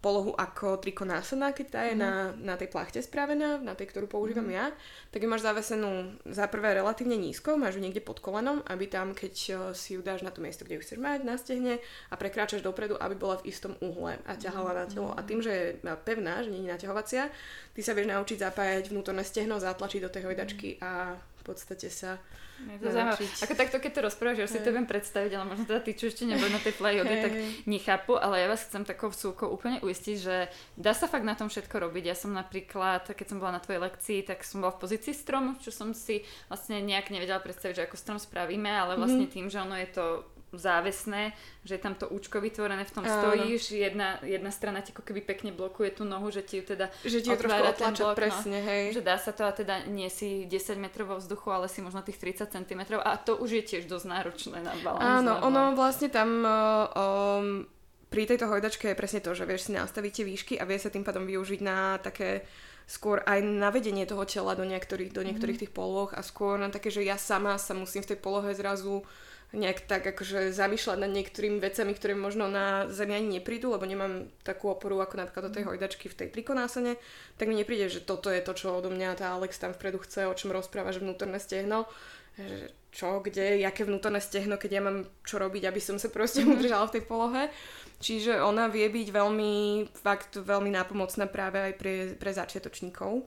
polohu 0.09 0.33
ako 0.33 0.81
trikonásana, 0.81 1.53
keď 1.53 1.67
tá 1.69 1.81
je 1.85 1.93
Mhm. 1.93 2.01
na, 2.01 2.13
na 2.33 2.55
tej 2.57 2.73
plachte 2.73 2.97
spravená, 3.05 3.61
na 3.61 3.77
tej, 3.77 3.93
ktorú 3.93 4.09
používam 4.09 4.49
ja, 4.49 4.73
tak 5.13 5.21
ju 5.21 5.29
máš 5.29 5.45
zavesenú 5.45 6.17
za 6.25 6.49
prvé 6.49 6.81
relatívne 6.81 7.21
nízko, 7.21 7.61
máš 7.61 7.77
ju 7.77 7.85
niekde 7.85 8.01
pod 8.01 8.25
kolenom, 8.25 8.65
aby 8.65 8.89
tam, 8.89 9.13
keď 9.13 9.35
uh, 9.53 9.57
si 9.77 9.95
ju 9.95 10.01
dáš 10.01 10.25
na 10.25 10.33
to 10.33 10.41
miesto, 10.41 10.65
kde 10.65 10.81
ju 10.81 10.85
chceš 10.89 10.97
mať, 10.97 11.29
na 11.29 11.37
stehne 11.37 11.77
a 12.09 12.15
prekráčaš 12.17 12.65
dopredu, 12.65 12.97
aby 12.97 13.13
bola 13.13 13.37
v 13.45 13.53
istom 13.53 13.77
uhle 13.85 14.17
a 14.25 14.33
ťahala 14.33 14.73
na 14.73 14.85
telo. 14.89 15.13
A 15.13 15.21
tým, 15.21 15.45
že 15.45 15.53
je 15.53 15.67
pevná, 16.09 16.41
že 16.41 16.49
nie 16.49 16.65
je 16.65 16.73
naťahovacia, 16.73 17.29
ty 17.77 17.81
sa 17.85 17.93
vieš 17.93 18.09
naučiť 18.09 18.39
zapájať 18.41 18.89
vnútorné 18.89 19.21
stehno, 19.29 19.61
zatlačiť 19.61 20.01
do 20.01 20.09
tej 20.09 20.23
hojdačky 20.25 20.81
a 20.81 21.21
v 21.21 21.38
podstate 21.49 21.89
sa 21.89 22.21
Je 22.59 22.79
to 22.83 22.91
naučiť. 22.91 23.31
Ako 23.47 23.55
takto, 23.55 23.77
keď 23.79 23.93
to 23.95 24.01
rozprávaš, 24.11 24.39
ja 24.43 24.49
si 24.51 24.59
to 24.59 24.75
viem 24.75 24.83
predstaviť, 24.83 25.31
ale 25.39 25.45
možno 25.47 25.65
teda 25.65 25.79
tí, 25.79 25.95
čo 25.95 26.11
ešte 26.11 26.27
neboli 26.27 26.51
na 26.51 26.59
tej 26.59 26.75
fly 26.75 26.99
yogi, 26.99 27.17
tak 27.23 27.33
nechápu, 27.71 28.19
ale 28.19 28.43
ja 28.43 28.47
vás 28.51 28.67
chcem 28.67 28.83
takou 28.83 29.15
vsúkou 29.15 29.47
úplne 29.47 29.79
uistiť, 29.79 30.17
že 30.19 30.51
dá 30.75 30.91
sa 30.91 31.07
fakt 31.07 31.23
na 31.23 31.39
tom 31.39 31.47
všetko 31.47 31.79
robiť. 31.79 32.05
Ja 32.11 32.17
som 32.19 32.35
napríklad, 32.35 33.07
keď 33.15 33.27
som 33.31 33.39
bola 33.39 33.57
na 33.57 33.63
tvojej 33.63 33.79
lekcii, 33.79 34.27
tak 34.27 34.43
som 34.43 34.59
bola 34.59 34.75
v 34.75 34.83
pozícii 34.83 35.15
stromu, 35.15 35.55
čo 35.63 35.71
som 35.71 35.95
si 35.95 36.27
vlastne 36.51 36.83
nejak 36.83 37.15
nevedela 37.15 37.39
predstaviť, 37.39 37.75
že 37.79 37.87
ako 37.87 37.97
strom 37.97 38.19
spravíme, 38.19 38.69
ale 38.69 38.99
vlastne 38.99 39.31
tým, 39.31 39.47
že 39.47 39.63
ono 39.63 39.79
je 39.79 39.89
to 39.95 40.05
závesné, 40.53 41.37
že 41.61 41.77
je 41.77 41.83
tam 41.83 41.93
to 41.93 42.09
účko 42.09 42.41
vytvorené, 42.41 42.89
v 42.89 42.95
tom 42.95 43.05
Áno. 43.05 43.13
stojíš, 43.13 43.77
jedna, 43.77 44.17
jedna 44.25 44.49
strana 44.49 44.81
ti 44.81 44.97
ako 44.97 45.05
keby 45.05 45.21
pekne 45.21 45.51
blokuje 45.53 45.93
tú 45.93 46.09
nohu, 46.09 46.33
že 46.33 46.41
ti 46.41 46.61
ju 46.61 46.65
teda 46.65 46.89
že 47.05 47.21
ti 47.21 47.29
ju 47.29 47.37
otvára 47.37 47.77
ten 47.77 47.93
blok, 47.93 48.13
no. 48.13 48.17
presne, 48.17 48.59
hej. 48.65 48.97
že 48.97 49.05
dá 49.05 49.21
sa 49.21 49.37
to 49.37 49.45
a 49.45 49.53
teda 49.53 49.85
nie 49.93 50.09
si 50.09 50.49
10 50.49 50.81
metrov 50.81 51.13
vo 51.13 51.17
vzduchu, 51.21 51.53
ale 51.53 51.69
si 51.69 51.85
možno 51.85 52.01
tých 52.01 52.17
30 52.17 52.49
cm 52.49 52.81
a 52.97 53.13
to 53.21 53.37
už 53.37 53.61
je 53.61 53.63
tiež 53.77 53.85
dosť 53.85 54.07
náročné 54.09 54.59
na 54.65 54.73
balans. 54.81 55.05
Áno, 55.05 55.33
ono 55.45 55.77
vlastne 55.77 56.09
tam 56.09 56.41
uh, 56.41 56.89
um, 56.97 57.69
pri 58.09 58.25
tejto 58.25 58.49
hojdačke 58.49 58.89
je 58.89 58.97
presne 58.97 59.21
to, 59.21 59.37
že 59.37 59.45
vieš 59.45 59.69
si 59.69 59.77
nastaviť 59.77 60.13
tie 60.13 60.25
výšky 60.25 60.55
a 60.57 60.65
vie 60.65 60.81
sa 60.81 60.89
tým 60.89 61.05
pádom 61.05 61.29
využiť 61.29 61.61
na 61.61 62.01
také 62.01 62.49
skôr 62.89 63.21
aj 63.29 63.45
navedenie 63.45 64.09
toho 64.09 64.25
tela 64.25 64.57
do 64.57 64.65
niektorých, 64.65 65.13
do 65.13 65.21
niektorých 65.21 65.61
tých 65.61 65.73
poloh 65.77 66.09
a 66.17 66.25
skôr 66.25 66.57
na 66.57 66.73
také, 66.73 66.89
že 66.89 67.05
ja 67.05 67.21
sama 67.21 67.61
sa 67.61 67.77
musím 67.77 68.01
v 68.01 68.17
tej 68.17 68.19
polohe 68.25 68.49
zrazu 68.57 69.05
nejak 69.49 69.89
tak 69.89 70.05
akože 70.05 70.53
zamýšľať 70.53 70.99
nad 71.01 71.09
niektorými 71.09 71.57
vecami, 71.57 71.97
ktoré 71.97 72.13
možno 72.13 72.53
na 72.53 72.85
zemi 72.93 73.17
ani 73.17 73.41
neprídu, 73.41 73.73
lebo 73.73 73.89
nemám 73.89 74.29
takú 74.45 74.69
oporu 74.69 75.01
ako 75.01 75.25
napríklad 75.25 75.49
do 75.49 75.55
tej 75.57 75.65
hojdačky 75.65 76.13
v 76.13 76.19
tej 76.21 76.29
trikonásene, 76.37 77.01
tak 77.41 77.49
mi 77.49 77.57
nepríde, 77.57 77.89
že 77.89 78.05
toto 78.05 78.29
je 78.29 78.45
to, 78.45 78.53
čo 78.53 78.77
odo 78.77 78.93
mňa 78.93 79.17
tá 79.17 79.33
Alex 79.33 79.57
tam 79.57 79.73
vpredu 79.73 80.05
chce, 80.05 80.29
o 80.29 80.37
čom 80.37 80.53
rozpráva, 80.53 80.93
že 80.93 81.01
vnútorné 81.01 81.41
stehno, 81.41 81.89
že 82.37 82.77
čo, 82.93 83.21
kde, 83.21 83.61
jaké 83.61 83.85
vnútorné 83.85 84.21
stehno, 84.21 84.57
keď 84.57 84.71
ja 84.73 84.83
mám 84.85 85.05
čo 85.25 85.37
robiť, 85.37 85.69
aby 85.69 85.81
som 85.81 86.01
sa 86.01 86.09
proste 86.09 86.45
udržala 86.45 86.89
v 86.89 87.01
tej 87.01 87.05
polohe. 87.05 87.53
Čiže 87.99 88.41
ona 88.41 88.71
vie 88.71 88.87
byť 88.89 89.09
veľmi, 89.11 89.55
fakt 89.93 90.39
veľmi 90.39 90.71
nápomocná 90.73 91.29
práve 91.29 91.59
aj 91.61 91.75
pre, 91.77 91.95
pre 92.17 92.31
začiatočníkov. 92.33 93.27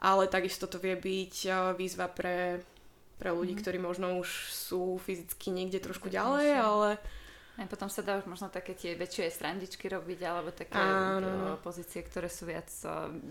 Ale 0.00 0.32
takisto 0.32 0.64
to 0.64 0.80
vie 0.80 0.96
byť 0.96 1.34
eh, 1.46 1.54
výzva 1.76 2.08
pre, 2.08 2.64
pre 3.20 3.36
ľudí, 3.36 3.52
ktorí 3.60 3.76
možno 3.76 4.16
už 4.16 4.48
sú 4.48 4.96
fyzicky 5.04 5.52
niekde 5.52 5.76
trošku 5.76 6.08
ďalej, 6.08 6.48
ale 6.56 6.88
Aj 7.60 7.68
potom 7.68 7.92
sa 7.92 8.00
dá 8.00 8.16
už 8.16 8.24
možno 8.24 8.48
také 8.48 8.72
tie 8.72 8.96
väčšie 8.96 9.28
srandičky 9.28 9.92
robiť, 9.92 10.24
alebo 10.24 10.48
také 10.48 10.80
Áno. 10.80 11.60
pozície, 11.60 12.00
ktoré 12.00 12.32
sú 12.32 12.48
viac, 12.48 12.72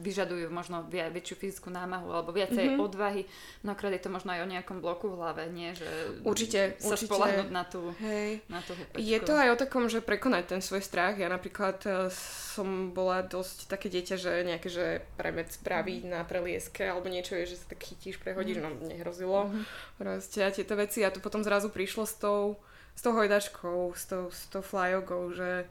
vyžadujú 0.05 0.53
možno 0.53 0.86
viac, 0.86 1.09
väčšiu 1.09 1.33
fyzickú 1.33 1.74
námahu, 1.74 2.13
alebo 2.13 2.29
viacej 2.29 2.77
mm-hmm. 2.77 2.86
odvahy. 2.86 3.25
Mnohokrát 3.65 3.89
je 3.98 4.03
to 4.05 4.13
možno 4.13 4.29
aj 4.38 4.45
o 4.45 4.51
nejakom 4.53 4.86
bloku 4.86 5.09
v 5.09 5.17
hlave, 5.17 5.50
nie? 5.50 5.74
Že 5.74 5.89
určite, 6.21 6.77
sa 6.77 6.93
určite. 6.93 7.09
spolahnúť 7.09 7.50
na 7.50 7.63
tú, 7.65 7.89
Hej. 8.05 8.45
na 8.53 8.62
tú 8.62 8.77
Je 9.01 9.17
to 9.17 9.33
aj 9.33 9.50
o 9.50 9.57
takom, 9.57 9.89
že 9.89 10.05
prekonať 10.05 10.53
ten 10.53 10.62
svoj 10.62 10.86
strach. 10.86 11.17
Ja 11.17 11.25
napríklad 11.25 11.81
e, 11.89 12.13
som 12.13 12.93
bola 12.93 13.25
dosť 13.25 13.65
také 13.65 13.89
dieťa, 13.89 14.15
že 14.21 14.45
nejaké, 14.45 14.69
že 14.69 15.01
premec 15.17 15.50
braví 15.65 16.05
mm. 16.05 16.13
na 16.13 16.21
prelieske, 16.21 16.86
alebo 16.86 17.09
niečo 17.09 17.33
je, 17.33 17.57
že 17.57 17.65
sa 17.65 17.74
tak 17.74 17.81
chytíš, 17.81 18.21
prehodíš, 18.21 18.62
mm. 18.62 18.63
no 18.63 18.69
nehrozilo. 18.93 19.50
Mm-hmm. 19.50 19.63
Proste 19.98 20.45
a 20.45 20.53
tieto 20.53 20.77
veci 20.77 21.01
a 21.01 21.09
tu 21.09 21.17
potom 21.17 21.41
zrazu 21.41 21.74
prišlo 21.74 22.05
s 22.05 22.13
tou 22.21 22.62
s 23.00 23.01
tou 23.01 23.15
hojdačkou, 23.15 23.96
s 23.96 24.12
tou, 24.12 24.27
s 24.27 24.51
tou 24.51 24.60
flyogou, 24.60 25.32
že 25.32 25.63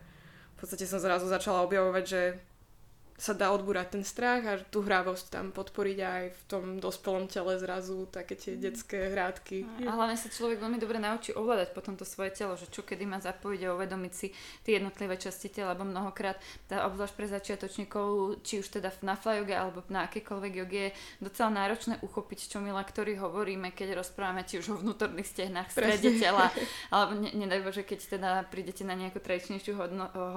v 0.57 0.57
podstate 0.57 0.89
som 0.89 0.97
zrazu 0.97 1.29
začala 1.29 1.61
objavovať, 1.61 2.05
že 2.09 2.41
sa 3.19 3.35
dá 3.35 3.51
odbúrať 3.51 3.99
ten 3.99 4.05
strach 4.07 4.43
a 4.47 4.63
tú 4.63 4.87
hravosť 4.87 5.25
tam 5.35 5.47
podporiť 5.51 5.99
aj 5.99 6.25
v 6.33 6.43
tom 6.47 6.65
dospelom 6.79 7.27
tele 7.27 7.59
zrazu, 7.59 8.07
také 8.09 8.39
tie 8.39 8.55
mhm. 8.55 8.63
detské 8.63 8.99
hrádky. 9.13 9.87
A 9.87 9.91
hlavne 9.93 10.15
sa 10.15 10.31
človek 10.31 10.63
veľmi 10.63 10.79
dobre 10.79 11.03
naučí 11.03 11.35
ovládať 11.35 11.75
potom 11.75 11.99
to 11.99 12.07
svoje 12.07 12.33
telo, 12.33 12.55
že 12.55 12.71
čo 12.71 12.87
kedy 12.87 13.05
má 13.05 13.19
zapojiť 13.19 13.61
a 13.67 13.75
uvedomiť 13.75 14.13
si 14.15 14.31
tie 14.63 14.79
jednotlivé 14.79 15.19
časti 15.19 15.51
tela, 15.51 15.75
lebo 15.75 15.85
mnohokrát, 15.85 16.39
tá 16.71 16.87
obzvlášť 16.87 17.15
pre 17.19 17.27
začiatočníkov, 17.27 18.41
či 18.47 18.63
už 18.63 18.81
teda 18.81 18.95
na 19.03 19.19
flyjoge 19.19 19.55
alebo 19.55 19.83
na 19.91 20.07
akékoľvek 20.07 20.53
joge, 20.55 20.79
je 20.79 20.91
docela 21.19 21.51
náročné 21.51 21.99
uchopiť, 22.07 22.55
čo 22.55 22.63
my 22.63 22.71
lektori 22.71 23.19
hovoríme, 23.19 23.75
keď 23.75 23.99
rozprávame 23.99 24.47
či 24.47 24.63
už 24.63 24.79
o 24.79 24.81
vnútorných 24.81 25.27
stehnách, 25.27 25.75
strede 25.75 26.23
tela, 26.23 26.55
alebo 26.95 27.19
ne, 27.19 27.35
nedaj 27.35 27.61
Bože, 27.67 27.83
keď 27.83 28.01
teda 28.19 28.31
prídete 28.47 28.87
na 28.87 28.95
nejakú 28.95 29.19
tradičnejšiu 29.19 29.75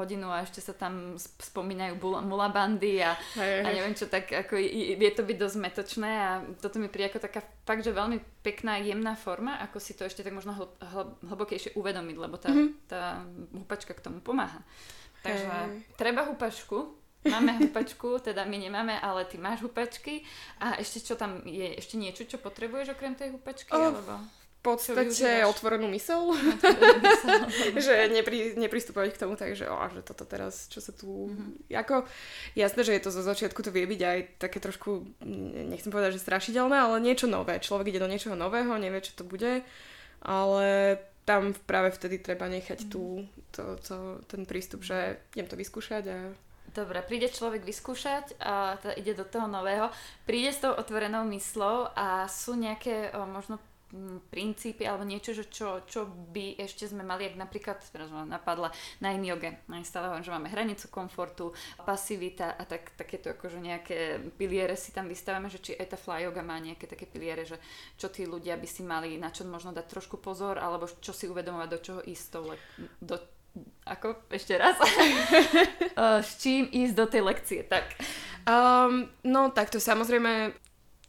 hodinu 0.01 0.33
a 0.33 0.41
ešte 0.41 0.59
sa 0.65 0.73
tam 0.73 1.15
spomínajú 1.21 2.01
mulaban 2.25 2.70
srandy 2.71 3.03
a, 3.03 3.11
hej, 3.35 3.65
a 3.65 3.67
neviem 3.75 3.95
čo, 3.95 4.07
tak 4.07 4.31
ako 4.31 4.55
vie 4.95 5.11
to 5.11 5.27
byť 5.27 5.37
dosť 5.37 5.57
metočné 5.59 6.11
a 6.11 6.31
toto 6.63 6.79
mi 6.79 6.87
príde 6.87 7.11
ako 7.11 7.19
taká 7.19 7.43
fakt, 7.67 7.83
že 7.83 7.91
veľmi 7.91 8.23
pekná, 8.39 8.79
jemná 8.79 9.19
forma, 9.19 9.59
ako 9.59 9.83
si 9.83 9.91
to 9.93 10.07
ešte 10.07 10.23
tak 10.23 10.31
možno 10.31 10.55
hl- 10.55 10.75
hl- 10.79 11.15
hlbokejšie 11.27 11.75
uvedomiť, 11.75 12.15
lebo 12.15 12.39
tá, 12.39 12.49
mm-hmm. 12.49 12.69
tá 12.87 13.03
hupačka 13.51 13.91
k 13.91 14.03
tomu 14.03 14.23
pomáha. 14.23 14.63
Takže 15.21 15.45
hej. 15.45 15.83
treba 15.99 16.23
hupačku, 16.25 16.97
Máme 17.21 17.53
hupačku, 17.61 18.17
teda 18.33 18.49
my 18.49 18.57
nemáme, 18.57 18.97
ale 18.97 19.29
ty 19.29 19.37
máš 19.37 19.61
hupačky. 19.61 20.25
A 20.57 20.81
ešte 20.81 21.05
čo 21.05 21.13
tam 21.13 21.45
je? 21.45 21.77
Ešte 21.77 21.93
niečo, 21.93 22.25
čo 22.25 22.41
potrebuješ 22.41 22.97
okrem 22.97 23.13
tej 23.13 23.37
hupačky? 23.37 23.69
Oh, 23.77 23.93
alebo 23.93 24.40
podstate 24.61 25.41
otvorenú 25.49 25.89
mysel, 25.97 26.37
že 27.85 27.93
nepri, 28.13 28.53
nepristupovať 28.53 29.17
k 29.17 29.21
tomu 29.25 29.33
tak, 29.33 29.57
že, 29.57 29.65
oh, 29.65 29.89
že 29.89 30.05
toto 30.05 30.21
teraz, 30.29 30.69
čo 30.69 30.77
sa 30.77 30.93
tu... 30.93 31.33
Mm-hmm. 31.33 31.73
Ako, 31.81 32.05
jasné, 32.53 32.81
že 32.85 32.93
je 32.93 33.03
to 33.03 33.09
zo 33.09 33.25
začiatku, 33.25 33.57
to 33.65 33.73
vie 33.73 33.89
byť 33.89 34.01
aj 34.05 34.19
také 34.37 34.61
trošku, 34.61 35.17
nechcem 35.65 35.89
povedať, 35.89 36.21
že 36.21 36.25
strašidelné, 36.25 36.77
ale 36.77 37.01
niečo 37.01 37.25
nové. 37.25 37.57
Človek 37.57 37.89
ide 37.89 38.05
do 38.05 38.11
niečoho 38.11 38.37
nového, 38.37 38.77
nevie, 38.77 39.01
čo 39.01 39.17
to 39.17 39.25
bude, 39.25 39.65
ale 40.21 40.67
tam 41.25 41.57
práve 41.65 41.89
vtedy 41.97 42.21
treba 42.21 42.45
nechať 42.45 42.85
mm-hmm. 42.85 42.93
tú, 42.93 43.25
to, 43.49 43.81
to, 43.81 43.97
ten 44.29 44.45
prístup, 44.45 44.85
že 44.85 45.17
idem 45.33 45.49
to 45.49 45.57
vyskúšať 45.57 46.05
a 46.05 46.17
Dobre, 46.71 47.03
príde 47.03 47.27
človek 47.27 47.67
vyskúšať 47.67 48.39
a 48.39 48.79
teda 48.79 48.95
ide 48.95 49.11
do 49.19 49.27
toho 49.27 49.43
nového, 49.43 49.91
príde 50.23 50.55
s 50.55 50.63
tou 50.63 50.71
otvorenou 50.71 51.27
myslou 51.27 51.91
a 51.91 52.31
sú 52.31 52.55
nejaké 52.55 53.11
o, 53.11 53.27
možno 53.27 53.59
princípy 54.31 54.88
alebo 54.88 55.03
niečo, 55.03 55.36
že 55.36 55.51
čo, 55.51 55.83
čo 55.83 56.07
by 56.07 56.55
ešte 56.60 56.88
sme 56.88 57.03
mali, 57.03 57.27
ak 57.27 57.36
napríklad, 57.36 57.77
teraz 57.91 58.07
ma 58.07 58.24
napadla 58.24 58.71
na 59.03 59.12
in 59.12 59.27
joge, 59.27 59.60
stále 59.83 60.07
hovorím, 60.07 60.25
že 60.25 60.36
máme 60.36 60.48
hranicu 60.48 60.88
komfortu, 60.88 61.51
pasivita 61.83 62.55
a 62.55 62.63
tak, 62.63 62.95
takéto 62.95 63.36
akože 63.36 63.60
nejaké 63.60 64.24
piliere 64.39 64.79
si 64.79 64.95
tam 64.95 65.12
vystavíme, 65.12 65.51
že 65.51 65.60
či 65.60 65.71
aj 65.75 65.88
tá 65.91 65.98
fly 66.00 66.24
yoga 66.24 66.39
má 66.39 66.55
nejaké 66.57 66.88
také 66.88 67.03
piliere, 67.03 67.43
že 67.43 67.60
čo 68.00 68.07
tí 68.07 68.24
ľudia 68.24 68.55
by 68.55 68.67
si 68.67 68.81
mali, 68.88 69.19
na 69.19 69.29
čo 69.29 69.43
možno 69.43 69.75
dať 69.75 69.86
trošku 69.91 70.17
pozor, 70.24 70.55
alebo 70.55 70.88
čo 70.88 71.12
si 71.12 71.27
uvedomovať, 71.27 71.67
do 71.67 71.79
čoho 71.83 72.00
ísť 72.03 72.27
do 73.03 73.19
ako? 73.83 74.31
Ešte 74.31 74.55
raz? 74.55 74.79
S 76.27 76.39
čím 76.39 76.71
ísť 76.71 76.95
do 76.95 77.05
tej 77.12 77.21
lekcie, 77.27 77.60
tak. 77.67 77.83
Um, 78.48 79.12
no 79.27 79.51
takto 79.51 79.77
samozrejme 79.77 80.55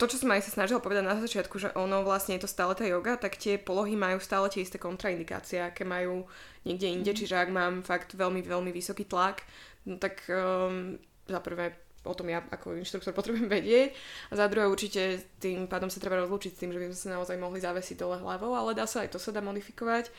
to, 0.02 0.10
čo 0.10 0.18
som 0.18 0.34
aj 0.34 0.42
sa 0.50 0.58
snažila 0.58 0.82
povedať 0.82 1.06
na 1.06 1.14
začiatku, 1.14 1.62
že 1.62 1.70
ono 1.78 2.02
vlastne 2.02 2.34
je 2.34 2.42
to 2.42 2.50
stále 2.50 2.74
tá 2.74 2.82
yoga, 2.82 3.14
tak 3.14 3.38
tie 3.38 3.54
polohy 3.54 3.94
majú 3.94 4.18
stále 4.18 4.50
tie 4.50 4.66
isté 4.66 4.82
kontraindikácie, 4.82 5.62
aké 5.62 5.86
majú 5.86 6.26
niekde 6.66 6.90
inde, 6.90 7.14
mm. 7.14 7.18
čiže 7.22 7.38
ak 7.38 7.54
mám 7.54 7.86
fakt 7.86 8.18
veľmi, 8.18 8.42
veľmi 8.42 8.74
vysoký 8.74 9.06
tlak, 9.06 9.46
no 9.86 10.02
tak 10.02 10.26
um, 10.26 10.98
za 11.30 11.38
prvé 11.38 11.78
o 12.02 12.14
tom 12.18 12.26
ja 12.26 12.42
ako 12.42 12.74
inštruktor 12.82 13.14
potrebujem 13.14 13.46
vedieť. 13.46 13.94
A 14.34 14.42
za 14.42 14.50
druhé 14.50 14.66
určite 14.66 15.22
tým 15.38 15.70
pádom 15.70 15.86
sa 15.86 16.02
treba 16.02 16.18
rozlúčiť 16.18 16.50
s 16.50 16.58
tým, 16.58 16.74
že 16.74 16.82
by 16.82 16.86
sme 16.90 16.98
sa 16.98 17.14
naozaj 17.14 17.38
mohli 17.38 17.62
zavesiť 17.62 17.94
dole 17.94 18.18
hlavou, 18.18 18.58
ale 18.58 18.74
dá 18.74 18.90
sa 18.90 19.06
aj 19.06 19.14
to 19.14 19.22
sa 19.22 19.30
dá 19.30 19.38
modifikovať. 19.38 20.10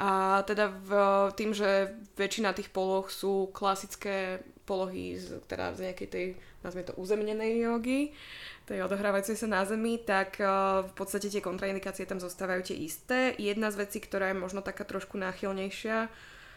A 0.00 0.42
teda 0.48 0.72
v 0.72 0.90
tým, 1.38 1.54
že 1.54 1.94
väčšina 2.18 2.56
tých 2.56 2.72
poloh 2.72 3.06
sú 3.06 3.52
klasické 3.54 4.42
polohy 4.64 5.18
z, 5.18 5.42
teda 5.50 5.74
z 5.74 5.90
nejakej 5.90 6.08
tej, 6.08 6.26
nazvime 6.62 6.86
to, 6.86 6.94
uzemnenej 6.96 7.62
jogy, 7.62 8.14
tej 8.70 8.86
odohrávajúcej 8.86 9.34
sa 9.34 9.50
na 9.50 9.66
Zemi, 9.66 9.98
tak 9.98 10.38
uh, 10.38 10.86
v 10.86 10.92
podstate 10.94 11.26
tie 11.26 11.42
kontraindikácie 11.42 12.06
tam 12.06 12.22
zostávajú 12.22 12.70
tie 12.70 12.78
isté. 12.78 13.34
Jedna 13.34 13.74
z 13.74 13.82
vecí, 13.82 13.98
ktorá 13.98 14.30
je 14.30 14.38
možno 14.38 14.62
taká 14.62 14.86
trošku 14.86 15.18
náchylnejšia, 15.18 16.06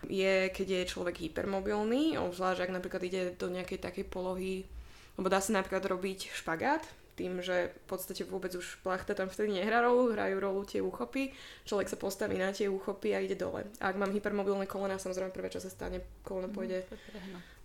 je, 0.06 0.54
keď 0.54 0.68
je 0.70 0.92
človek 0.94 1.26
hypermobilný, 1.26 2.22
obzvlášť 2.22 2.70
ak 2.70 2.76
napríklad 2.76 3.02
ide 3.02 3.22
do 3.34 3.50
nejakej 3.50 3.82
takej 3.82 4.06
polohy, 4.14 4.70
lebo 5.18 5.26
dá 5.26 5.42
sa 5.42 5.58
napríklad 5.58 5.90
robiť 5.90 6.30
špagát, 6.38 6.86
tým, 7.18 7.42
že 7.46 7.74
v 7.74 7.86
podstate 7.90 8.26
vôbec 8.26 8.54
už 8.54 8.82
plachta 8.82 9.14
tam 9.14 9.30
vtedy 9.30 9.62
nehrá 9.62 9.86
rolu, 9.86 10.14
hrajú 10.14 10.38
rolu 10.38 10.66
tie 10.66 10.82
úchopy, 10.82 11.34
človek 11.66 11.90
sa 11.90 11.98
postaví 11.98 12.38
na 12.38 12.50
tie 12.54 12.70
úchopy 12.70 13.14
a 13.14 13.22
ide 13.22 13.38
dole. 13.38 13.66
A 13.82 13.94
ak 13.94 13.98
mám 13.98 14.14
hypermobilné 14.14 14.66
kolena, 14.66 14.98
samozrejme 14.98 15.34
prvé, 15.34 15.54
čo 15.54 15.62
sa 15.62 15.70
stane, 15.70 16.02
koleno 16.26 16.50
mhm, 16.50 16.56
pôjde 16.58 16.80
mm, 16.86 16.90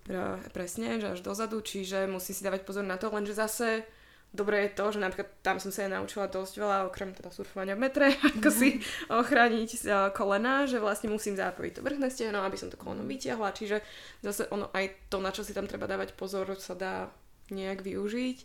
pre, 0.09 0.17
presne, 0.53 1.01
že 1.01 1.17
až 1.17 1.21
dozadu, 1.25 1.61
čiže 1.65 2.09
musí 2.09 2.37
si 2.37 2.45
dávať 2.45 2.65
pozor 2.65 2.85
na 2.85 3.01
to, 3.01 3.09
lenže 3.09 3.37
zase 3.37 3.89
Dobré 4.29 4.69
je 4.69 4.77
to, 4.77 4.93
že 4.93 5.01
napríklad 5.01 5.33
tam 5.41 5.57
som 5.57 5.73
sa 5.73 5.89
aj 5.89 5.97
naučila 5.97 6.29
dosť 6.29 6.61
veľa, 6.61 6.87
okrem 6.93 7.17
teda 7.17 7.33
surfovania 7.33 7.73
v 7.73 7.89
metre, 7.89 8.13
ako 8.37 8.49
si 8.53 8.85
ochrániť 9.09 9.69
eh, 9.89 10.13
kolena, 10.13 10.69
že 10.69 10.77
vlastne 10.77 11.09
musím 11.09 11.33
zapojiť 11.33 11.81
to 11.81 11.85
vrchné 11.85 12.13
stehno, 12.13 12.45
aby 12.45 12.61
som 12.61 12.69
to 12.69 12.77
koleno 12.77 13.09
vytiahla, 13.09 13.57
čiže 13.57 13.81
zase 14.21 14.45
ono 14.53 14.69
aj 14.77 15.09
to, 15.09 15.25
na 15.25 15.33
čo 15.33 15.41
si 15.41 15.57
tam 15.57 15.65
treba 15.65 15.89
dávať 15.89 16.13
pozor, 16.13 16.45
sa 16.61 16.77
dá 16.77 17.09
nejak 17.49 17.81
využiť. 17.81 18.39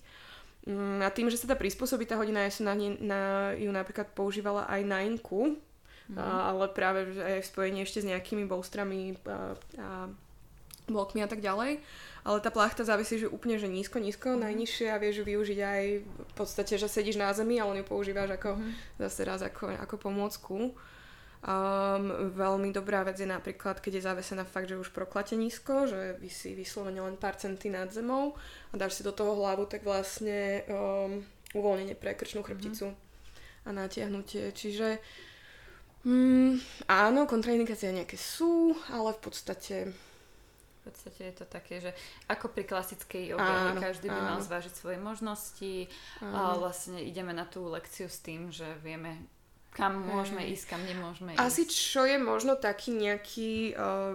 Mm, 0.63 1.03
a 1.03 1.11
tým, 1.11 1.27
že 1.27 1.43
sa 1.43 1.51
dá 1.51 1.59
prispôsobiť 1.59 2.07
tá 2.07 2.15
hodina, 2.15 2.47
ja 2.47 2.55
som 2.55 2.63
na, 2.63 2.75
na, 2.79 3.21
ju 3.59 3.67
napríklad 3.67 4.15
používala 4.15 4.63
aj 4.71 4.81
na 4.87 5.03
inku, 5.03 5.59
mm. 6.07 6.15
ale 6.15 6.71
práve 6.71 7.11
aj 7.19 7.43
v 7.43 7.49
spojení 7.51 7.83
ešte 7.83 7.99
s 7.99 8.07
nejakými 8.07 8.47
bolstrami 8.47 9.19
a, 9.27 9.59
a 9.75 9.87
blokmi 10.87 11.23
a 11.23 11.29
tak 11.29 11.39
ďalej 11.39 11.79
ale 12.23 12.39
tá 12.39 12.47
plachta 12.47 12.87
závisí, 12.87 13.19
že 13.19 13.27
úplne, 13.27 13.59
že 13.59 13.67
nízko, 13.67 13.99
nízko, 13.99 14.35
mm. 14.35 14.47
najnižšie 14.47 14.87
a 14.95 14.97
vieš 14.99 15.27
využiť 15.27 15.59
aj 15.59 15.83
v 16.07 16.33
podstate, 16.39 16.79
že 16.79 16.87
sedíš 16.87 17.19
na 17.19 17.35
zemi, 17.35 17.59
ale 17.59 17.83
ju 17.83 17.85
používaš 17.85 18.39
ako 18.39 18.55
mm. 18.55 18.71
zase 19.03 19.21
raz 19.27 19.43
ako, 19.43 19.75
ako 19.75 19.95
pomôcku. 19.99 20.71
Um, 21.43 22.31
veľmi 22.31 22.71
dobrá 22.71 23.03
vec 23.03 23.19
je 23.19 23.27
napríklad, 23.27 23.83
keď 23.83 23.99
je 23.99 24.07
zavesená 24.07 24.47
fakt, 24.47 24.71
že 24.71 24.79
už 24.79 24.95
proklate 24.95 25.35
nízko, 25.35 25.91
že 25.91 26.15
vysí 26.23 26.55
vyslovene 26.55 27.03
len 27.03 27.19
pár 27.19 27.35
centy 27.35 27.67
nad 27.67 27.91
zemou 27.91 28.39
a 28.71 28.79
dáš 28.79 28.95
si 28.95 29.03
do 29.03 29.11
toho 29.11 29.35
hlavu, 29.35 29.67
tak 29.67 29.83
vlastne 29.83 30.63
um, 30.71 31.19
uvoľnenie 31.51 31.99
pre 31.99 32.15
krčnú 32.15 32.47
chrbticu 32.47 32.95
mm. 32.95 32.97
a 33.67 33.69
natiahnutie. 33.75 34.55
Čiže 34.55 35.03
um, 36.07 36.55
áno, 36.87 37.27
kontraindikácie 37.27 37.91
nejaké 37.91 38.15
sú, 38.15 38.71
ale 38.87 39.11
v 39.11 39.19
podstate 39.19 39.75
v 40.83 40.91
podstate 40.91 41.31
je 41.31 41.35
to 41.39 41.45
také, 41.47 41.79
že 41.79 41.95
ako 42.27 42.51
pri 42.51 42.67
klasickej 42.67 43.31
joge, 43.31 43.39
áno, 43.39 43.79
každý 43.79 44.11
by 44.11 44.19
áno. 44.19 44.29
mal 44.35 44.39
zvážiť 44.43 44.73
svoje 44.75 44.99
možnosti 44.99 45.87
áno. 46.19 46.35
a 46.35 46.41
vlastne 46.59 46.99
ideme 46.99 47.31
na 47.31 47.47
tú 47.47 47.63
lekciu 47.71 48.11
s 48.11 48.19
tým, 48.19 48.51
že 48.51 48.67
vieme, 48.83 49.23
kam 49.71 49.95
môžeme 49.95 50.43
ísť, 50.51 50.75
kam 50.75 50.83
nemôžeme 50.83 51.33
ísť. 51.33 51.39
Asi 51.39 51.63
čo 51.65 52.03
je 52.03 52.19
možno 52.19 52.59
taký 52.59 52.93
nejaký 52.93 53.73
uh, 53.73 54.13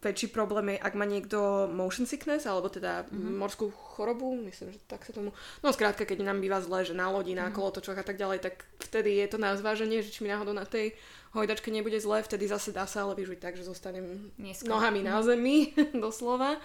väčší 0.00 0.32
problém 0.32 0.74
je, 0.74 0.82
ak 0.82 0.94
má 0.96 1.04
niekto 1.04 1.68
motion 1.70 2.08
sickness, 2.08 2.48
alebo 2.48 2.72
teda 2.72 3.06
mm-hmm. 3.06 3.36
morskú 3.36 3.68
chorobu, 3.70 4.34
myslím, 4.48 4.72
že 4.72 4.80
tak 4.88 5.06
sa 5.06 5.12
tomu... 5.12 5.36
No 5.60 5.70
skrátka, 5.70 6.08
keď 6.08 6.24
nám 6.26 6.40
býva 6.40 6.58
zle, 6.64 6.82
že 6.82 6.96
na 6.96 7.12
lodi, 7.12 7.36
na 7.36 7.52
mm-hmm. 7.52 7.60
kolotočoch 7.60 8.00
a 8.00 8.04
tak 8.08 8.16
ďalej, 8.16 8.40
tak 8.40 8.64
vtedy 8.82 9.20
je 9.20 9.28
to 9.30 9.38
na 9.38 9.52
zváženie, 9.54 10.00
že 10.00 10.10
či 10.10 10.24
mi 10.24 10.32
náhodou 10.32 10.56
na 10.56 10.64
tej 10.64 10.96
hojdačke 11.34 11.70
nebude 11.70 11.98
zle, 12.02 12.22
vtedy 12.22 12.50
zase 12.50 12.74
dá 12.74 12.86
sa 12.86 13.06
ale 13.06 13.14
vyžiť 13.14 13.38
tak, 13.38 13.54
že 13.54 13.66
zostanem 13.66 14.30
Nízko. 14.38 14.66
nohami 14.66 15.02
na 15.06 15.22
zemi, 15.22 15.74
doslova. 16.04 16.58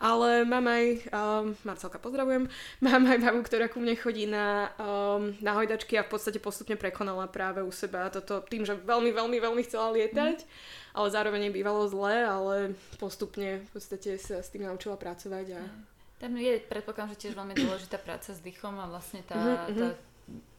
Ale 0.00 0.48
mám 0.48 0.64
aj, 0.64 1.12
um, 1.12 1.52
Marcelka 1.60 2.00
pozdravujem, 2.00 2.48
mám 2.80 3.04
aj 3.04 3.20
babu, 3.20 3.44
ktorá 3.44 3.68
ku 3.68 3.84
mne 3.84 3.92
chodí 4.00 4.24
na, 4.24 4.72
um, 4.80 5.36
na 5.44 5.52
hojdačky 5.52 6.00
a 6.00 6.08
v 6.08 6.16
podstate 6.16 6.40
postupne 6.40 6.72
prekonala 6.80 7.28
práve 7.28 7.60
u 7.60 7.68
seba 7.68 8.08
toto 8.08 8.40
tým, 8.48 8.64
že 8.64 8.80
veľmi, 8.80 9.12
veľmi, 9.12 9.36
veľmi 9.36 9.62
chcela 9.68 9.92
lietať, 9.92 10.40
mm. 10.40 10.48
ale 10.96 11.06
zároveň 11.12 11.52
bývalo 11.52 11.84
zle, 11.84 12.16
ale 12.16 12.72
postupne 12.96 13.60
v 13.60 13.70
podstate 13.76 14.16
sa 14.16 14.40
s 14.40 14.48
tým 14.48 14.64
naučila 14.64 14.96
pracovať 14.96 15.46
a... 15.52 15.60
Tam 16.16 16.32
je, 16.32 16.64
predpokladám, 16.64 17.12
že 17.16 17.20
tiež 17.28 17.36
veľmi 17.36 17.52
dôležitá 17.60 18.00
práca 18.00 18.32
s 18.32 18.40
dýchom 18.40 18.80
a 18.80 18.88
vlastne 18.88 19.20
tá, 19.28 19.36
mm-hmm. 19.36 19.76
tá 19.76 19.88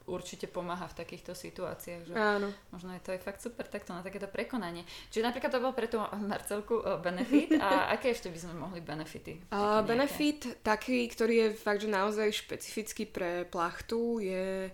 určite 0.10 0.50
pomáha 0.50 0.90
v 0.90 0.98
takýchto 0.98 1.38
situáciách. 1.38 2.02
Že 2.10 2.14
Áno. 2.18 2.50
Možno 2.74 2.94
je 2.98 3.02
to 3.04 3.14
aj 3.14 3.22
fakt 3.22 3.42
super 3.42 3.66
takto 3.70 3.94
na 3.94 4.02
takéto 4.02 4.26
prekonanie. 4.26 4.88
Čiže 5.14 5.28
napríklad 5.28 5.52
to 5.54 5.64
bol 5.64 5.74
pre 5.74 5.86
tú 5.92 6.02
Marcelku 6.02 6.82
benefit 7.02 7.58
a 7.62 7.86
aké 7.96 8.14
ešte 8.14 8.34
by 8.34 8.40
sme 8.40 8.54
mohli 8.58 8.80
benefity? 8.82 9.52
Uh, 9.54 9.86
benefit 9.86 10.62
taký, 10.66 11.06
ktorý 11.10 11.34
je 11.36 11.48
fakt, 11.58 11.82
že 11.86 11.90
naozaj 11.90 12.34
špecifický 12.34 13.06
pre 13.10 13.46
plachtu 13.46 14.18
je 14.24 14.70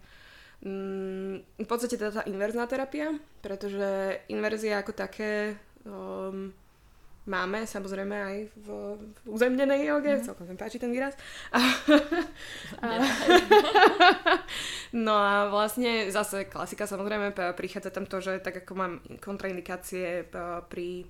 mm, 0.64 1.60
v 1.60 1.68
podstate 1.68 2.00
tá 2.00 2.24
inverzná 2.26 2.66
terapia, 2.66 3.12
pretože 3.44 4.22
inverzia 4.32 4.80
ako 4.80 4.92
také 4.96 5.60
um, 5.84 6.52
máme 7.28 7.68
samozrejme 7.68 8.16
aj 8.16 8.38
v, 8.56 8.68
v 8.98 9.28
uzemnenej 9.28 9.92
joge, 9.92 10.14
mm. 10.18 10.24
celkom 10.24 10.48
sa 10.48 10.52
mi 10.56 10.60
páči 10.60 10.80
ten 10.80 10.90
výraz. 10.90 11.14
A, 11.52 11.60
a, 12.84 12.88
no 14.96 15.14
a 15.14 15.52
vlastne 15.52 16.08
zase 16.10 16.48
klasika 16.48 16.88
samozrejme 16.88 17.36
prichádza 17.54 17.92
tam 17.92 18.08
to, 18.08 18.24
že 18.24 18.40
tak 18.40 18.64
ako 18.64 18.74
mám 18.74 18.94
kontraindikácie 19.20 20.26
pri 20.72 21.06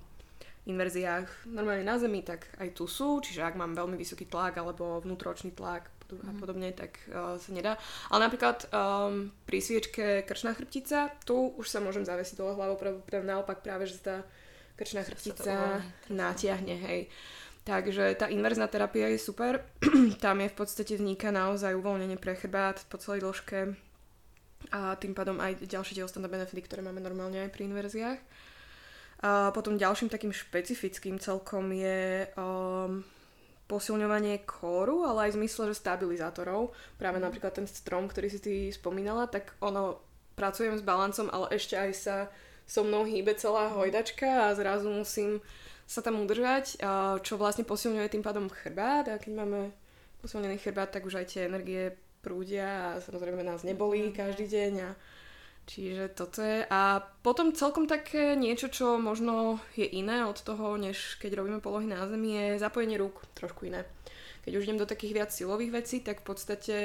inverziách 0.68 1.48
normálne 1.48 1.82
na 1.86 1.96
zemi, 1.96 2.20
tak 2.20 2.44
aj 2.60 2.76
tu 2.76 2.84
sú, 2.84 3.24
čiže 3.24 3.40
ak 3.40 3.56
mám 3.56 3.72
veľmi 3.72 3.96
vysoký 3.96 4.28
tlak 4.28 4.60
alebo 4.60 5.00
vnútročný 5.00 5.56
tlak 5.56 5.88
a 6.08 6.32
mhm. 6.32 6.40
podobne, 6.40 6.72
tak 6.72 7.00
uh, 7.08 7.36
sa 7.36 7.50
nedá. 7.52 7.76
Ale 8.08 8.28
napríklad 8.28 8.68
um, 8.72 9.28
pri 9.44 9.58
sviečke 9.60 10.24
krčná 10.24 10.56
chrbtica, 10.56 11.12
tu 11.24 11.52
už 11.56 11.68
sa 11.68 11.84
môžem 11.84 12.04
zavesiť 12.04 12.36
dole 12.36 12.56
hlavou, 12.56 12.80
práve, 12.80 13.00
práve 13.04 13.24
naopak 13.28 13.60
práve, 13.60 13.88
že 13.88 14.00
tá 14.00 14.24
krčná 14.78 15.02
chrbtica 15.02 15.82
natiahne, 16.06 16.78
hej. 16.78 17.00
Takže 17.66 18.16
tá 18.16 18.32
inverzná 18.32 18.64
terapia 18.70 19.12
je 19.12 19.20
super. 19.20 19.60
Tam 20.24 20.40
je 20.40 20.48
v 20.48 20.56
podstate 20.56 20.96
vzniká 20.96 21.28
naozaj 21.28 21.76
uvoľnenie 21.76 22.16
pre 22.16 22.32
chrbát 22.32 22.80
po 22.88 22.96
celej 22.96 23.26
dĺžke 23.26 23.76
a 24.72 24.96
tým 24.96 25.12
pádom 25.12 25.36
aj 25.38 25.68
ďalšie 25.68 26.00
ostatné 26.02 26.26
benefity, 26.32 26.64
ktoré 26.64 26.80
máme 26.80 27.04
normálne 27.04 27.44
aj 27.44 27.52
pri 27.52 27.68
inverziách. 27.68 28.20
A 29.18 29.50
potom 29.50 29.76
ďalším 29.76 30.08
takým 30.08 30.30
špecifickým 30.30 31.18
celkom 31.18 31.74
je 31.74 32.30
um, 32.38 33.02
posilňovanie 33.68 34.48
kóru, 34.48 35.04
ale 35.04 35.28
aj 35.28 35.36
v 35.36 35.38
zmysle, 35.44 35.62
že 35.74 35.82
stabilizátorov. 35.82 36.72
Práve 36.96 37.20
mhm. 37.20 37.24
napríklad 37.28 37.52
ten 37.52 37.66
strom, 37.68 38.08
ktorý 38.08 38.28
si 38.32 38.40
ty 38.40 38.54
spomínala, 38.72 39.28
tak 39.28 39.52
ono 39.60 40.00
pracujem 40.38 40.78
s 40.78 40.86
balancom, 40.86 41.28
ale 41.28 41.52
ešte 41.52 41.74
aj 41.74 41.90
sa 41.92 42.16
so 42.68 42.84
mnou 42.84 43.08
hýbe 43.08 43.32
celá 43.34 43.72
hojdačka 43.72 44.52
a 44.52 44.54
zrazu 44.54 44.92
musím 44.92 45.40
sa 45.88 46.04
tam 46.04 46.20
udržať, 46.20 46.76
čo 47.24 47.40
vlastne 47.40 47.64
posilňuje 47.64 48.12
tým 48.12 48.20
pádom 48.20 48.52
chrbát 48.52 49.08
a 49.08 49.16
keď 49.16 49.32
máme 49.40 49.72
posilnený 50.20 50.60
chrbát, 50.60 50.92
tak 50.92 51.08
už 51.08 51.24
aj 51.24 51.26
tie 51.32 51.48
energie 51.48 51.96
prúdia 52.20 52.92
a 52.92 53.00
samozrejme 53.00 53.40
nás 53.40 53.64
nebolí 53.64 54.12
mhm. 54.12 54.14
každý 54.14 54.44
deň 54.46 54.72
a 54.84 54.90
Čiže 55.68 56.16
toto 56.16 56.40
je. 56.40 56.64
A 56.72 57.04
potom 57.20 57.52
celkom 57.52 57.84
také 57.84 58.32
niečo, 58.32 58.72
čo 58.72 58.96
možno 58.96 59.60
je 59.76 59.84
iné 59.84 60.24
od 60.24 60.40
toho, 60.40 60.80
než 60.80 61.20
keď 61.20 61.44
robíme 61.44 61.60
polohy 61.60 61.84
na 61.84 62.08
zemi, 62.08 62.40
je 62.40 62.56
zapojenie 62.56 62.96
rúk. 62.96 63.20
Trošku 63.36 63.68
iné. 63.68 63.84
Keď 64.48 64.52
už 64.56 64.64
idem 64.64 64.80
do 64.80 64.88
takých 64.88 65.12
viac 65.12 65.28
silových 65.28 65.76
vecí, 65.84 66.00
tak 66.00 66.24
v 66.24 66.26
podstate 66.32 66.76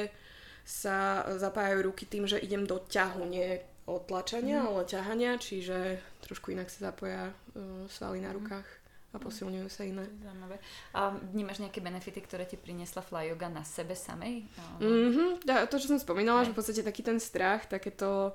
sa 0.67 1.23
zapájajú 1.31 1.79
ruky 1.79 2.03
tým, 2.03 2.27
že 2.27 2.43
idem 2.43 2.67
do 2.67 2.83
ťahu, 2.83 3.23
nie 3.23 3.63
otlačania, 3.83 4.63
mm. 4.63 4.67
ale 4.71 4.81
ťahania, 4.87 5.31
čiže 5.35 5.99
trošku 6.23 6.55
inak 6.55 6.71
sa 6.71 6.91
zapoja 6.91 7.31
uh, 7.31 7.83
svaly 7.91 8.23
na 8.23 8.31
mhm. 8.31 8.37
rukách 8.39 8.67
a 9.13 9.21
posilňujú 9.21 9.69
sa 9.69 9.85
iné. 9.85 10.09
Zaujímavé. 10.25 10.57
A 10.97 11.13
vnímaš 11.13 11.61
nejaké 11.61 11.85
benefity, 11.85 12.17
ktoré 12.17 12.49
ti 12.49 12.57
priniesla 12.57 13.05
fly 13.05 13.29
yoga 13.29 13.45
na 13.45 13.61
sebe 13.61 13.93
samej? 13.93 14.49
Mm-hmm. 14.81 15.45
To, 15.69 15.75
čo 15.77 15.93
som 15.93 16.01
spomínala, 16.01 16.41
Aj. 16.41 16.45
že 16.49 16.53
v 16.53 16.57
podstate 16.57 16.81
taký 16.81 17.05
ten 17.05 17.21
strach, 17.21 17.69
takéto 17.69 18.33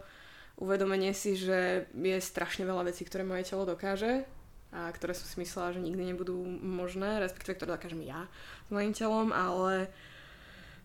uvedomenie 0.54 1.10
si, 1.18 1.34
že 1.34 1.90
je 1.90 2.18
strašne 2.22 2.62
veľa 2.62 2.94
vecí, 2.94 3.02
ktoré 3.02 3.26
moje 3.26 3.50
telo 3.50 3.66
dokáže 3.66 4.22
a 4.70 4.86
ktoré 4.94 5.18
som 5.18 5.26
si 5.26 5.42
myslela, 5.42 5.74
že 5.74 5.82
nikdy 5.82 6.14
nebudú 6.14 6.38
možné, 6.62 7.18
respektíve 7.26 7.58
ktoré 7.58 7.74
dokážem 7.74 8.06
ja 8.06 8.30
s 8.62 8.70
mojim 8.70 8.94
telom, 8.94 9.34
ale 9.34 9.90
uh, 9.90 10.07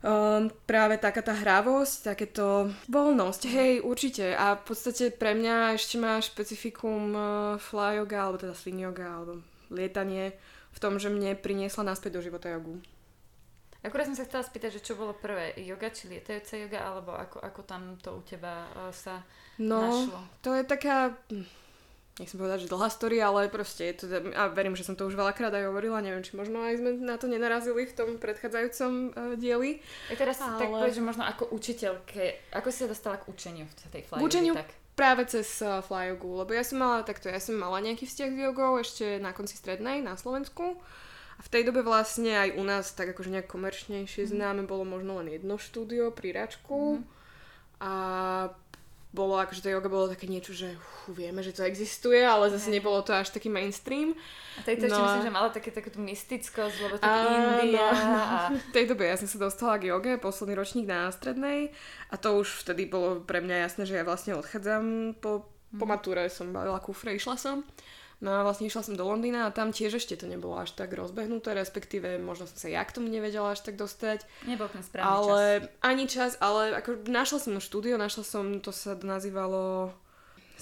um, 0.03 0.51
práve 0.67 0.99
taká 0.99 1.23
tá 1.23 1.33
hravosť, 1.33 2.13
takéto 2.13 2.69
voľnosť, 2.91 3.41
hej, 3.49 3.73
určite. 3.81 4.35
A 4.35 4.59
v 4.59 4.63
podstate 4.67 5.09
pre 5.09 5.33
mňa 5.33 5.79
ešte 5.79 5.95
má 5.97 6.19
špecifikum 6.19 7.01
uh, 7.15 7.25
fly 7.57 8.03
yoga, 8.03 8.27
alebo 8.27 8.37
teda 8.37 8.53
swing 8.53 8.83
yoga, 8.83 9.07
alebo 9.07 9.39
lietanie 9.71 10.35
v 10.73 10.79
tom, 10.81 10.99
že 10.99 11.07
mne 11.09 11.39
priniesla 11.39 11.87
naspäť 11.87 12.19
do 12.19 12.21
života 12.21 12.51
jogu. 12.51 12.77
Akurát 13.83 14.07
som 14.07 14.15
sa 14.15 14.23
chcela 14.23 14.47
spýtať, 14.47 14.79
že 14.79 14.85
čo 14.85 14.95
bolo 14.95 15.11
prvé, 15.11 15.51
yoga 15.59 15.91
či 15.91 16.07
lietajúca 16.07 16.55
yoga, 16.55 16.79
alebo 16.79 17.11
ako, 17.15 17.43
ako 17.43 17.61
tam 17.67 17.99
to 17.99 18.15
u 18.15 18.21
teba 18.23 18.67
uh, 18.75 18.91
sa 18.95 19.23
no, 19.59 19.83
našlo? 19.83 20.19
to 20.39 20.55
je 20.55 20.63
taká 20.63 21.11
nechcem 22.21 22.37
povedať, 22.37 22.65
že 22.65 22.71
dlhá 22.71 22.89
story, 22.93 23.17
ale 23.17 23.49
proste 23.49 23.89
je 23.89 24.05
to, 24.05 24.05
a 24.37 24.45
verím, 24.53 24.77
že 24.77 24.85
som 24.85 24.93
to 24.93 25.09
už 25.09 25.17
veľakrát 25.17 25.49
aj 25.49 25.65
hovorila, 25.65 25.97
neviem, 25.97 26.21
či 26.21 26.37
možno 26.37 26.61
aj 26.61 26.77
sme 26.77 27.01
na 27.01 27.17
to 27.17 27.25
nenarazili 27.25 27.89
v 27.89 27.93
tom 27.97 28.09
predchádzajúcom 28.21 28.91
uh, 28.93 29.33
dieli. 29.33 29.81
A 30.09 30.17
teraz 30.17 30.37
ale... 30.37 30.61
tak 30.61 30.69
povedz, 30.69 30.93
že 30.93 31.03
možno 31.03 31.25
ako 31.25 31.49
učiteľke, 31.49 32.53
ako 32.53 32.67
si 32.69 32.77
sa 32.85 32.87
dostala 32.89 33.17
k 33.17 33.25
učeniu 33.25 33.65
v 33.65 33.73
tej 33.89 34.03
fly 34.05 34.21
učeniu 34.21 34.53
tak? 34.53 34.69
práve 34.93 35.25
cez 35.25 35.49
uh, 35.65 35.81
fly 35.81 36.13
jogu, 36.13 36.37
lebo 36.37 36.53
ja 36.53 36.61
som 36.61 36.77
mala 36.77 37.01
takto, 37.01 37.33
ja 37.33 37.41
som 37.41 37.57
mala 37.57 37.81
nejaký 37.81 38.05
vzťah 38.05 38.29
s 38.29 38.37
jogou 38.37 38.71
ešte 38.77 39.17
na 39.17 39.33
konci 39.33 39.57
strednej 39.57 40.05
na 40.05 40.13
Slovensku. 40.13 40.77
A 41.33 41.41
v 41.41 41.49
tej 41.49 41.65
dobe 41.65 41.81
vlastne 41.81 42.29
aj 42.29 42.49
u 42.61 42.63
nás 42.63 42.93
tak 42.93 43.09
akože 43.17 43.33
nejak 43.33 43.49
komerčnejšie 43.49 44.29
mm. 44.29 44.31
známe 44.37 44.63
bolo 44.69 44.85
možno 44.85 45.17
len 45.17 45.33
jedno 45.33 45.57
štúdio 45.57 46.13
pri 46.13 46.29
Račku. 46.29 47.01
Mm. 47.01 47.03
A 47.81 47.91
bolo 49.13 49.37
akože 49.37 49.61
to 49.61 49.69
yoga 49.69 49.93
bolo 49.93 50.09
také 50.09 50.25
niečo, 50.25 50.57
že 50.57 50.73
uf, 50.73 51.13
vieme, 51.13 51.45
že 51.45 51.53
to 51.53 51.61
existuje, 51.61 52.17
ale 52.25 52.49
zase 52.49 52.73
nebolo 52.73 52.97
to 53.05 53.13
až 53.13 53.29
taký 53.29 53.45
mainstream. 53.45 54.17
A 54.57 54.65
tej 54.65 54.81
to 54.81 54.89
no, 54.89 54.97
myslím, 55.05 55.29
že 55.29 55.31
mala 55.31 55.49
také, 55.53 55.69
takú 55.69 55.93
mystickosť, 56.01 56.75
lebo 56.81 56.95
tak 56.97 57.13
India. 57.61 57.93
A... 57.93 58.49
V 58.49 58.73
tej 58.73 58.89
dobe 58.89 59.05
ja 59.05 59.13
som 59.13 59.29
sa 59.29 59.37
dostala 59.37 59.77
k 59.77 59.93
joge, 59.93 60.17
posledný 60.17 60.57
ročník 60.57 60.89
na 60.89 61.13
strednej 61.13 61.69
a 62.09 62.17
to 62.17 62.41
už 62.41 62.65
vtedy 62.65 62.89
bolo 62.89 63.21
pre 63.21 63.37
mňa 63.37 63.69
jasné, 63.69 63.85
že 63.85 64.01
ja 64.01 64.03
vlastne 64.03 64.33
odchádzam 64.33 65.15
po, 65.21 65.45
po 65.77 65.85
mhm. 65.85 65.91
matúre, 65.93 66.25
som 66.33 66.49
bavila 66.49 66.81
kufre, 66.81 67.13
išla 67.13 67.37
som. 67.37 67.61
No 68.23 68.39
a 68.39 68.47
vlastne 68.47 68.71
išla 68.71 68.87
som 68.87 68.95
do 68.95 69.03
Londýna 69.03 69.51
a 69.51 69.53
tam 69.53 69.75
tiež 69.75 69.99
ešte 69.99 70.15
to 70.15 70.31
nebolo 70.31 70.55
až 70.55 70.71
tak 70.71 70.95
rozbehnuté, 70.95 71.51
respektíve 71.51 72.15
možno 72.23 72.47
som 72.47 72.55
sa 72.55 72.71
ja 72.71 72.79
k 72.87 72.95
tomu 72.95 73.11
nevedela 73.11 73.51
až 73.51 73.67
tak 73.67 73.75
dostať. 73.75 74.23
Nebol 74.47 74.71
ten 74.71 74.79
správny 74.79 75.11
ale, 75.11 75.43
čas. 75.43 75.83
Ani 75.83 76.05
čas, 76.07 76.31
ale 76.39 76.79
ako 76.79 77.03
našla 77.11 77.39
som 77.43 77.59
štúdio, 77.59 77.99
našla 77.99 78.23
som, 78.23 78.63
to 78.63 78.71
sa 78.71 78.95
nazývalo 78.95 79.91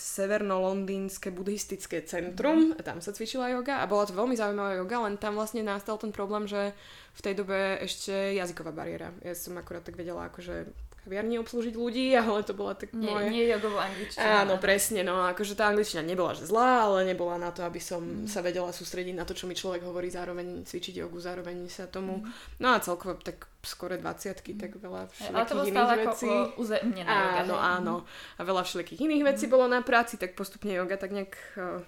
Severno-Londýnske 0.01 1.29
buddhistické 1.29 2.01
centrum 2.01 2.73
mm. 2.73 2.81
tam 2.81 2.97
sa 3.03 3.13
cvičila 3.13 3.53
yoga 3.53 3.83
a 3.83 3.85
bola 3.85 4.09
to 4.09 4.17
veľmi 4.17 4.33
zaujímavá 4.33 4.81
yoga, 4.81 4.97
len 5.05 5.21
tam 5.21 5.37
vlastne 5.37 5.61
nastal 5.61 6.01
ten 6.01 6.09
problém, 6.09 6.49
že 6.49 6.73
v 7.11 7.21
tej 7.21 7.33
dobe 7.35 7.79
ešte 7.83 8.11
jazyková 8.39 8.71
bariéra. 8.71 9.11
Ja 9.21 9.35
som 9.35 9.59
akurát 9.59 9.83
tak 9.83 9.99
vedela 9.99 10.31
akože 10.31 10.71
kaviarni 11.01 11.41
obslúžiť 11.41 11.73
ľudí, 11.73 12.13
ale 12.21 12.45
to 12.45 12.53
bola 12.53 12.77
tak 12.77 12.93
nie, 12.93 13.09
moje... 13.09 13.33
Nie 13.33 13.49
jogová 13.57 13.89
angličtina. 13.89 14.45
Áno, 14.45 14.61
presne, 14.61 15.01
no 15.01 15.25
akože 15.25 15.57
tá 15.57 15.73
angličtina 15.73 16.05
nebola 16.05 16.37
že 16.37 16.45
zlá, 16.45 16.85
ale 16.87 17.09
nebola 17.09 17.41
na 17.41 17.49
to, 17.49 17.65
aby 17.65 17.81
som 17.81 18.01
mm. 18.01 18.29
sa 18.29 18.45
vedela 18.45 18.69
sústrediť 18.69 19.15
na 19.17 19.25
to, 19.25 19.33
čo 19.33 19.49
mi 19.49 19.57
človek 19.57 19.81
hovorí, 19.81 20.13
zároveň 20.13 20.63
cvičiť 20.65 21.01
jogu, 21.01 21.17
zároveň 21.17 21.65
sa 21.67 21.89
tomu... 21.89 22.21
Mm. 22.21 22.29
No 22.61 22.67
a 22.73 22.77
celkovo 22.77 23.17
tak 23.17 23.49
skore 23.65 23.97
20 23.97 24.41
mm. 24.41 24.57
tak 24.61 24.71
veľa 24.77 25.01
všelijakých 25.09 25.69
iných 25.69 25.99
vecí. 26.05 26.29
Ako 26.29 26.61
uzemnená 26.61 27.09
joga. 27.09 27.41
Áno, 27.41 27.55
áno. 27.57 27.95
A 28.37 28.41
veľa 28.45 28.61
všelijakých 28.65 29.01
iných 29.01 29.23
vecí 29.25 29.45
mm. 29.49 29.51
bolo 29.51 29.65
na 29.65 29.81
práci, 29.81 30.21
tak 30.21 30.37
postupne 30.37 30.73
yoga 30.73 31.01
tak 31.01 31.13
nejak 31.13 31.33
uh, 31.57 31.81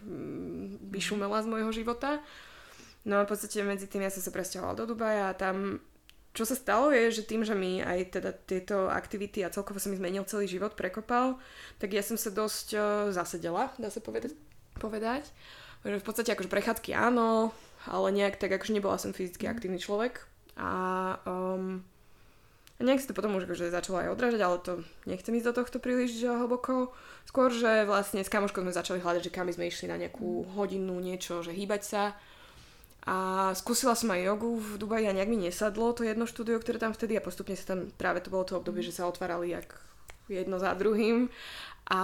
vyšumela 0.89 1.41
z 1.45 1.47
môjho 1.49 1.69
života. 1.69 2.17
No 3.03 3.19
a 3.19 3.27
v 3.27 3.29
podstate 3.35 3.59
medzi 3.67 3.91
tým 3.91 4.07
ja 4.07 4.11
som 4.11 4.23
sa 4.23 4.31
presťahovala 4.31 4.79
do 4.79 4.95
Dubaja 4.95 5.31
a 5.31 5.37
tam 5.37 5.83
čo 6.33 6.49
sa 6.49 6.57
stalo 6.57 6.89
je, 6.89 7.13
že 7.13 7.29
tým, 7.29 7.45
že 7.45 7.53
mi 7.53 7.77
aj 7.77 8.17
teda 8.17 8.33
tieto 8.33 8.89
aktivity 8.89 9.45
a 9.45 9.53
celkovo 9.53 9.77
sa 9.77 9.93
mi 9.93 10.01
zmenil 10.01 10.25
celý 10.25 10.49
život, 10.49 10.73
prekopal, 10.73 11.37
tak 11.77 11.93
ja 11.93 12.01
som 12.01 12.17
sa 12.17 12.33
dosť 12.33 12.67
uh, 12.73 12.81
zasedela, 13.13 13.69
dá 13.77 13.93
sa 13.93 14.01
povedať. 14.01 14.33
povedať. 14.81 15.29
V 15.85 16.01
podstate 16.01 16.33
akože 16.33 16.49
prechádzky 16.49 16.97
áno, 16.97 17.53
ale 17.85 18.07
nejak 18.09 18.41
tak 18.41 18.49
akože 18.49 18.73
nebola 18.73 18.97
som 18.97 19.13
fyzicky 19.13 19.45
mhm. 19.45 19.51
aktívny 19.53 19.77
človek. 19.77 20.25
A 20.57 20.71
um, 21.29 21.85
nejak 22.81 23.05
si 23.05 23.09
to 23.09 23.17
potom 23.17 23.37
už 23.37 23.45
akože 23.45 23.69
začalo 23.69 24.01
aj 24.01 24.13
odrážať, 24.17 24.41
ale 24.41 24.57
to 24.57 24.81
nechcem 25.05 25.37
ísť 25.37 25.53
do 25.53 25.57
tohto 25.61 25.77
príliš 25.77 26.17
hlboko. 26.25 26.97
Skôr, 27.29 27.53
že 27.53 27.85
vlastne 27.85 28.25
s 28.25 28.33
kamoškou 28.33 28.65
sme 28.65 28.73
začali 28.73 29.05
hľadať, 29.05 29.29
že 29.29 29.33
kam 29.33 29.53
sme 29.53 29.69
išli 29.69 29.85
na 29.85 30.01
nejakú 30.01 30.49
mhm. 30.49 30.57
hodinu, 30.57 30.97
niečo, 30.97 31.45
že 31.45 31.53
hýbať 31.53 31.81
sa 31.85 32.03
A 33.03 33.51
skúsila 33.51 33.99
som 33.99 34.15
aj 34.15 34.23
jogu 34.23 34.63
v 34.63 34.79
Dubaji 34.79 35.11
a 35.11 35.15
nejak 35.15 35.27
mi 35.27 35.35
nesadlo 35.35 35.91
to 35.91 36.07
jedno 36.07 36.23
štúdio, 36.23 36.55
ktoré 36.59 36.79
tam 36.79 36.95
vtedy 36.95 37.19
a 37.19 37.25
postupne 37.25 37.55
sa 37.59 37.75
tam, 37.75 37.91
práve 37.99 38.23
to 38.23 38.31
bolo 38.31 38.47
to 38.47 38.55
obdobie, 38.55 38.79
že 38.79 38.95
sa 38.95 39.07
otvárali 39.11 39.51
jak 39.51 39.75
jedno 40.31 40.55
za 40.55 40.71
druhým. 40.71 41.27
A, 41.83 42.01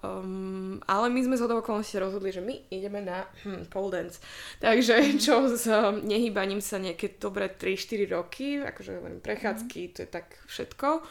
um, 0.00 0.80
ale 0.88 1.12
my 1.12 1.20
sme 1.20 1.36
z 1.36 1.44
okolností 1.44 2.00
rozhodli, 2.00 2.32
že 2.32 2.40
my 2.40 2.72
ideme 2.72 3.04
na 3.04 3.28
hm, 3.44 3.68
pole 3.68 3.92
dance. 3.92 4.24
Takže 4.56 5.04
mm. 5.04 5.20
čo 5.20 5.52
s 5.52 5.68
um, 5.68 6.00
nehýbaním 6.00 6.64
sa 6.64 6.80
nejaké 6.80 7.20
dobre 7.20 7.52
3-4 7.52 8.08
roky, 8.08 8.56
akože 8.64 8.96
hovorím, 8.96 9.20
prechádzky, 9.20 9.80
to 9.92 9.98
je 10.00 10.08
tak 10.08 10.40
všetko, 10.48 11.04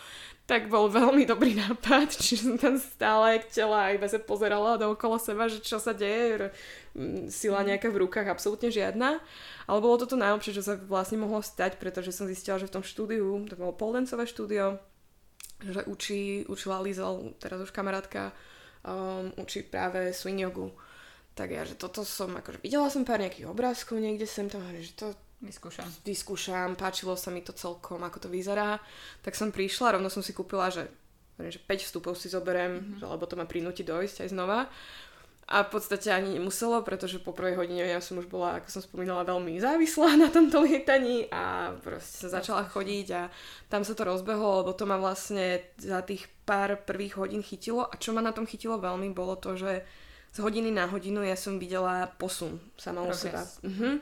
tak 0.52 0.68
bol 0.68 0.92
veľmi 0.92 1.24
dobrý 1.24 1.56
nápad, 1.56 2.12
čiže 2.20 2.44
som 2.44 2.56
tam 2.60 2.76
stále 2.76 3.40
tela 3.48 3.88
a 3.88 3.96
iba 3.96 4.04
sa 4.12 4.20
pozerala 4.20 4.76
okolo 4.76 5.16
seba, 5.16 5.48
že 5.48 5.64
čo 5.64 5.80
sa 5.80 5.96
deje, 5.96 6.52
sila 7.32 7.64
mhm. 7.64 7.68
nejaká 7.72 7.88
v 7.88 8.04
rukách, 8.04 8.28
absolútne 8.28 8.68
žiadna. 8.68 9.24
Ale 9.64 9.80
bolo 9.80 9.96
toto 9.96 10.20
najlepšie, 10.20 10.60
čo 10.60 10.64
sa 10.68 10.76
vlastne 10.76 11.24
mohlo 11.24 11.40
stať, 11.40 11.80
pretože 11.80 12.12
som 12.12 12.28
zistila, 12.28 12.60
že 12.60 12.68
v 12.68 12.76
tom 12.76 12.84
štúdiu, 12.84 13.48
to 13.48 13.56
bolo 13.56 13.72
poldencové 13.72 14.28
štúdio, 14.28 14.84
že 15.64 15.88
učí, 15.88 16.44
učila 16.52 16.84
Lizel, 16.84 17.32
teraz 17.40 17.64
už 17.64 17.72
kamarátka, 17.72 18.36
um, 18.84 19.32
učí 19.40 19.64
práve 19.64 20.12
swing 20.12 20.44
jogu. 20.44 20.76
Tak 21.32 21.48
ja, 21.48 21.64
že 21.64 21.80
toto 21.80 22.04
som, 22.04 22.36
akože 22.36 22.60
videla 22.60 22.92
som 22.92 23.08
pár 23.08 23.24
nejakých 23.24 23.48
obrázkov 23.48 24.04
niekde 24.04 24.28
sem 24.28 24.52
tam, 24.52 24.60
že 24.76 24.92
to 25.00 25.16
Vyskúšam. 25.42 25.90
Vyskúšam, 26.06 26.78
páčilo 26.78 27.18
sa 27.18 27.34
mi 27.34 27.42
to 27.42 27.50
celkom, 27.50 28.06
ako 28.06 28.18
to 28.22 28.30
vyzerá. 28.30 28.78
Tak 29.26 29.34
som 29.34 29.50
prišla, 29.50 29.98
rovno 29.98 30.08
som 30.14 30.22
si 30.22 30.38
kúpila, 30.38 30.70
že, 30.70 30.86
že 31.42 31.58
5 31.58 31.82
vstupov 31.82 32.14
si 32.14 32.30
zoberiem, 32.30 32.78
mm-hmm. 32.78 33.10
lebo 33.10 33.26
to 33.26 33.34
ma 33.34 33.50
prinúti 33.50 33.82
dojsť 33.82 34.26
aj 34.26 34.30
znova. 34.30 34.70
A 35.52 35.68
v 35.68 35.70
podstate 35.74 36.08
ani 36.14 36.40
nemuselo, 36.40 36.80
pretože 36.86 37.20
po 37.20 37.36
prvej 37.36 37.60
hodine 37.60 37.84
ja 37.84 38.00
som 38.00 38.16
už 38.22 38.30
bola, 38.32 38.62
ako 38.62 38.72
som 38.72 38.82
spomínala, 38.86 39.28
veľmi 39.28 39.60
závislá 39.60 40.16
na 40.16 40.32
tomto 40.32 40.64
lietaní 40.64 41.28
a 41.28 41.76
proste 41.82 42.24
sa 42.24 42.40
začala 42.40 42.70
chodiť 42.72 43.08
a 43.12 43.28
tam 43.68 43.84
sa 43.84 43.92
to 43.92 44.08
rozbehlo, 44.08 44.64
lebo 44.64 44.72
to 44.72 44.88
ma 44.88 44.96
vlastne 44.96 45.60
za 45.76 46.06
tých 46.08 46.30
pár 46.48 46.80
prvých 46.88 47.20
hodín 47.20 47.44
chytilo 47.44 47.84
a 47.84 48.00
čo 48.00 48.16
ma 48.16 48.24
na 48.24 48.32
tom 48.32 48.48
chytilo 48.48 48.80
veľmi 48.80 49.12
bolo 49.12 49.36
to, 49.36 49.60
že 49.60 49.84
z 50.32 50.38
hodiny 50.40 50.72
na 50.72 50.88
hodinu 50.88 51.20
ja 51.20 51.36
som 51.36 51.60
videla 51.60 52.08
posun 52.16 52.56
sama 52.80 53.04
u 53.04 53.12
seba. 53.12 53.44
Uh-huh. 53.44 54.00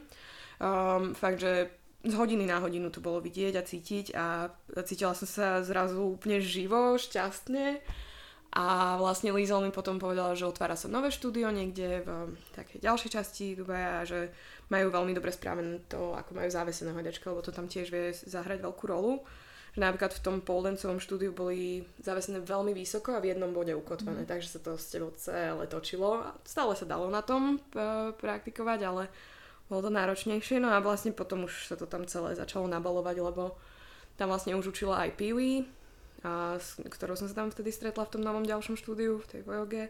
Um, 0.60 1.16
fakt, 1.16 1.40
že 1.40 1.72
z 2.04 2.14
hodiny 2.16 2.48
na 2.48 2.60
hodinu 2.60 2.92
to 2.92 3.04
bolo 3.04 3.20
vidieť 3.20 3.54
a 3.60 3.64
cítiť 3.64 4.06
a 4.16 4.26
cítila 4.88 5.12
som 5.12 5.28
sa 5.28 5.64
zrazu 5.64 6.16
úplne 6.16 6.40
živo, 6.40 6.96
šťastne 6.96 7.80
a 8.50 8.98
vlastne 8.98 9.30
Lizel 9.30 9.62
mi 9.62 9.70
potom 9.70 10.02
povedala, 10.02 10.34
že 10.34 10.50
otvára 10.50 10.74
sa 10.74 10.90
nové 10.90 11.14
štúdio 11.14 11.54
niekde 11.54 12.02
v 12.02 12.34
takej 12.58 12.82
ďalšej 12.82 13.12
časti 13.14 13.54
Dubaja 13.54 14.02
a 14.02 14.08
že 14.08 14.34
majú 14.74 14.90
veľmi 14.90 15.14
dobre 15.14 15.30
správené 15.30 15.86
to, 15.86 16.18
ako 16.18 16.34
majú 16.34 16.50
závesené 16.50 16.90
hoďačky, 16.96 17.30
lebo 17.30 17.46
to 17.46 17.54
tam 17.54 17.70
tiež 17.70 17.94
vie 17.94 18.10
zahrať 18.16 18.66
veľkú 18.66 18.84
rolu. 18.90 19.22
Že 19.78 19.86
napríklad 19.86 20.18
v 20.18 20.24
tom 20.26 20.36
poldencovom 20.42 20.98
štúdiu 20.98 21.30
boli 21.30 21.86
zavesené 22.02 22.42
veľmi 22.42 22.74
vysoko 22.74 23.14
a 23.14 23.22
v 23.22 23.38
jednom 23.38 23.54
bode 23.54 23.70
ukotvené, 23.78 24.26
mm. 24.26 24.30
takže 24.34 24.58
sa 24.58 24.60
to 24.66 24.82
s 24.82 24.90
tebou 24.90 25.14
celé 25.14 25.70
točilo. 25.70 26.26
A 26.26 26.34
stále 26.42 26.74
sa 26.74 26.90
dalo 26.90 27.06
na 27.14 27.22
tom 27.22 27.62
praktikovať, 28.18 28.80
ale 28.82 29.04
bolo 29.70 29.86
to 29.86 29.92
náročnejšie. 29.94 30.58
No 30.58 30.74
a 30.74 30.82
vlastne 30.82 31.14
potom 31.14 31.46
už 31.46 31.70
sa 31.70 31.78
to 31.78 31.86
tam 31.86 32.04
celé 32.10 32.34
začalo 32.34 32.66
nabalovať, 32.66 33.22
lebo 33.22 33.56
tam 34.18 34.34
vlastne 34.34 34.58
už 34.58 34.76
učila 34.76 35.06
aj 35.08 35.16
Peewee, 35.16 35.64
a 36.20 36.60
s 36.60 36.76
ktorou 36.84 37.16
som 37.16 37.32
sa 37.32 37.36
tam 37.38 37.48
vtedy 37.48 37.72
stretla 37.72 38.04
v 38.04 38.20
tom 38.20 38.22
novom 38.26 38.44
ďalšom 38.44 38.76
štúdiu, 38.76 39.24
v 39.24 39.28
tej 39.32 39.42
Voyoge. 39.48 39.88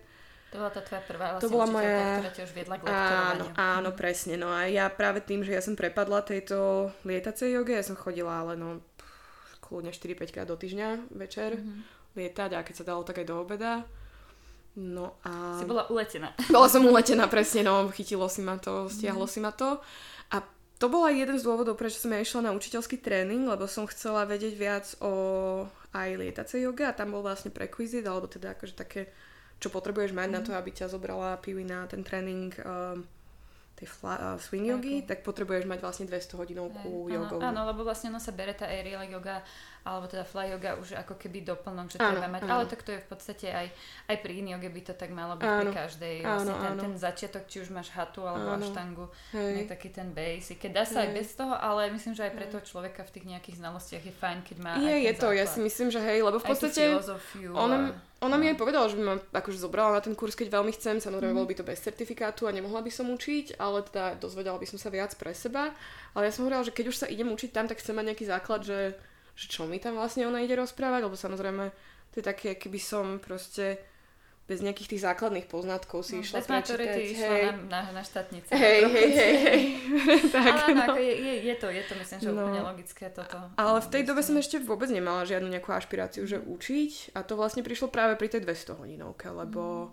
To 0.53 0.61
bola 0.61 0.73
tá 0.73 0.81
tvoja 0.81 1.01
prvá 1.05 1.25
vlastne 1.37 1.45
to 1.45 1.53
bola 1.53 1.67
moja... 1.69 1.97
ktorá 2.21 2.33
ťa 2.33 2.43
už 2.45 2.53
viedla 2.57 2.75
k 2.77 2.81
Áno, 2.89 3.45
áno, 3.53 3.89
presne. 3.93 4.33
No 4.37 4.49
a 4.49 4.65
ja 4.65 4.89
práve 4.89 5.21
tým, 5.21 5.45
že 5.45 5.53
ja 5.53 5.61
som 5.61 5.77
prepadla 5.77 6.25
tejto 6.25 6.89
lietacej 7.05 7.53
joge, 7.53 7.77
ja 7.77 7.85
som 7.85 7.93
chodila 7.93 8.45
ale 8.45 8.57
no 8.57 8.81
kľudne 9.61 9.93
4-5 9.93 10.33
krát 10.33 10.49
do 10.49 10.57
týždňa 10.57 11.13
večer 11.13 11.61
mm-hmm. 11.61 12.17
lietať 12.17 12.49
a 12.57 12.65
keď 12.65 12.75
sa 12.81 12.87
dalo 12.89 13.05
tak 13.05 13.21
aj 13.21 13.29
do 13.29 13.35
obeda. 13.37 13.85
No 14.79 15.19
a... 15.27 15.59
Si 15.59 15.67
bola 15.67 15.83
uletená. 15.91 16.31
Bola 16.55 16.71
som 16.71 16.87
uletená, 16.87 17.27
presne, 17.27 17.67
no, 17.67 17.91
chytilo 17.91 18.31
si 18.31 18.39
ma 18.39 18.55
to, 18.55 18.87
stiahlo 18.87 19.27
mm-hmm. 19.27 19.35
si 19.35 19.43
ma 19.43 19.51
to. 19.51 19.83
A 20.31 20.39
to 20.79 20.87
bol 20.87 21.03
aj 21.03 21.19
jeden 21.19 21.35
z 21.35 21.43
dôvodov, 21.43 21.75
prečo 21.75 21.99
som 21.99 22.15
ja 22.15 22.23
išla 22.23 22.47
na 22.47 22.55
učiteľský 22.55 23.03
tréning, 23.03 23.43
lebo 23.43 23.67
som 23.67 23.83
chcela 23.91 24.23
vedieť 24.23 24.53
viac 24.55 24.85
o 25.03 25.11
aj 25.91 26.09
lietacej 26.15 26.63
joge 26.63 26.87
a 26.87 26.95
tam 26.95 27.11
bol 27.11 27.25
vlastne 27.25 27.51
prequizit, 27.51 28.07
alebo 28.07 28.31
teda 28.31 28.55
akože 28.55 28.79
také, 28.79 29.11
čo 29.59 29.67
potrebuješ 29.67 30.15
mať 30.15 30.29
mm. 30.31 30.35
na 30.39 30.41
to, 30.45 30.51
aby 30.55 30.71
ťa 30.71 30.87
zobrala 30.87 31.41
Piwi 31.43 31.67
na 31.67 31.83
ten 31.89 32.05
tréning 32.05 32.55
um, 32.63 33.03
tej 33.79 33.87
fla, 33.87 34.15
uh, 34.15 34.37
swing 34.39 34.67
jogy, 34.67 35.07
tak 35.07 35.23
potrebuješ 35.23 35.63
mať 35.63 35.79
vlastne 35.79 36.05
200 36.07 36.39
hodinovku 36.39 37.07
jogou. 37.07 37.39
Áno, 37.39 37.63
lebo 37.63 37.87
vlastne 37.87 38.11
no 38.11 38.19
sa 38.19 38.35
bere 38.35 38.51
tá 38.51 38.67
aerial 38.67 39.07
yoga 39.07 39.39
alebo 39.87 40.05
teda 40.11 40.27
fly 40.27 40.51
yoga 40.51 40.75
už 40.75 40.99
ako 40.99 41.15
keby 41.15 41.47
doplnok, 41.47 41.87
že 41.87 41.97
áno, 42.03 42.19
treba 42.19 42.27
mať, 42.27 42.43
áno. 42.45 42.51
ale 42.51 42.63
tak 42.67 42.83
to 42.83 42.91
je 42.91 42.99
v 42.99 43.07
podstate 43.07 43.47
aj, 43.47 43.67
aj 44.11 44.15
pri 44.19 44.33
in 44.43 44.51
yoga 44.51 44.67
by 44.67 44.81
to 44.83 44.93
tak 44.93 45.09
malo 45.15 45.39
byť 45.39 45.47
áno, 45.47 45.61
pri 45.63 45.69
každej, 45.71 46.15
vlastne 46.23 46.53
áno, 46.53 46.63
ten, 46.63 46.73
áno. 46.75 46.81
ten 46.83 46.93
začiatok, 46.99 47.43
či 47.47 47.57
už 47.63 47.69
máš 47.71 47.89
hatu 47.95 48.27
alebo 48.27 48.51
áno. 48.51 48.59
aštangu, 48.59 49.05
je 49.31 49.63
taký 49.63 49.89
ten 49.89 50.11
basic, 50.11 50.59
keď 50.59 50.71
dá 50.71 50.83
sa 50.83 50.99
Hej. 50.99 51.03
aj 51.07 51.09
bez 51.15 51.29
toho, 51.39 51.53
ale 51.55 51.87
myslím, 51.95 52.13
že 52.13 52.27
aj 52.27 52.33
pre 52.35 52.45
toho 52.51 52.63
človeka 52.63 53.01
v 53.07 53.11
tých 53.15 53.25
nejakých 53.31 53.55
znalostiach 53.63 54.03
je 54.03 54.13
fajn, 54.13 54.37
keď 54.43 54.57
má 54.59 54.71
je, 54.77 54.95
je 55.07 55.13
to, 55.15 55.31
základ. 55.31 55.39
ja 55.39 55.45
si 55.47 55.59
myslím, 55.63 55.87
že 55.89 55.99
hej, 56.03 56.19
lebo 56.21 56.37
v 56.37 56.45
podstate 56.45 56.81
ona, 57.55 57.95
ona 58.19 58.35
mi 58.35 58.51
aj 58.51 58.57
povedala, 58.59 58.91
že 58.91 58.99
by 58.99 59.03
ma 59.03 59.15
akože 59.31 59.57
zobrala 59.63 59.95
na 59.95 60.01
ten 60.03 60.11
kurz, 60.11 60.35
keď 60.35 60.59
veľmi 60.59 60.75
chcem, 60.75 60.99
samozrejme 60.99 61.31
mm. 61.31 61.39
bolo 61.39 61.47
by 61.47 61.55
to 61.55 61.63
bez 61.63 61.79
certifikátu 61.79 62.45
a 62.45 62.51
nemohla 62.51 62.83
by 62.83 62.91
som 62.91 63.07
učiť, 63.07 63.55
ale 63.55 63.87
teda 63.87 64.19
dozvedela 64.19 64.59
by 64.59 64.67
som 64.67 64.75
sa 64.75 64.91
viac 64.91 65.15
pre 65.15 65.31
seba, 65.31 65.71
ale 66.11 66.27
ja 66.27 66.31
som 66.35 66.43
hovorila, 66.43 66.67
že 66.67 66.75
keď 66.75 66.85
už 66.91 66.99
sa 66.99 67.07
idem 67.07 67.31
učiť 67.31 67.55
tam, 67.55 67.71
tak 67.71 67.79
chcem 67.79 67.95
mať 67.95 68.05
nejaký 68.11 68.25
základ, 68.27 68.61
že 68.67 68.99
čo 69.47 69.63
mi 69.69 69.79
tam 69.79 69.95
vlastne 69.95 70.27
ona 70.27 70.43
ide 70.43 70.59
rozprávať, 70.59 71.07
lebo 71.07 71.15
samozrejme 71.15 71.71
to 72.11 72.15
je 72.19 72.25
také, 72.25 72.57
keby 72.57 72.79
som 72.81 73.21
proste 73.21 73.79
bez 74.49 74.65
nejakých 74.65 74.97
tých 74.97 75.05
základných 75.05 75.45
poznatkov 75.45 76.01
si 76.01 76.17
no, 76.17 76.25
išla 76.25 76.41
prečítať. 76.41 76.89
Ty 76.89 77.01
išla 77.05 77.37
na, 77.37 77.53
na, 77.69 77.81
na 77.93 78.03
štátnice. 78.03 78.49
Hej, 78.49 78.81
hej, 78.89 79.09
hej, 79.13 79.35
hej. 79.45 79.61
tak, 80.33 80.49
ale 80.49 80.73
no. 80.73 80.81
ako 80.89 80.97
je, 80.97 81.13
je, 81.21 81.33
je, 81.45 81.55
to, 81.61 81.67
je 81.69 81.83
to 81.85 81.93
myslím, 82.01 82.17
že 82.17 82.29
no. 82.33 82.49
úplne 82.49 82.61
logické 82.65 83.05
toto. 83.13 83.37
Ale 83.61 83.77
v 83.77 83.89
tej 83.93 84.03
dobe 84.09 84.25
som 84.25 84.33
ešte 84.41 84.57
vôbec 84.57 84.89
nemala 84.89 85.21
žiadnu 85.29 85.45
nejakú 85.53 85.69
ašpiráciu, 85.69 86.25
že 86.25 86.41
učiť 86.41 87.13
a 87.13 87.21
to 87.21 87.37
vlastne 87.37 87.61
prišlo 87.61 87.93
práve 87.93 88.17
pri 88.17 88.33
tej 88.33 88.41
200 88.41 88.81
hodinovke, 88.81 89.29
lebo 89.29 89.61
mm. 89.61 89.89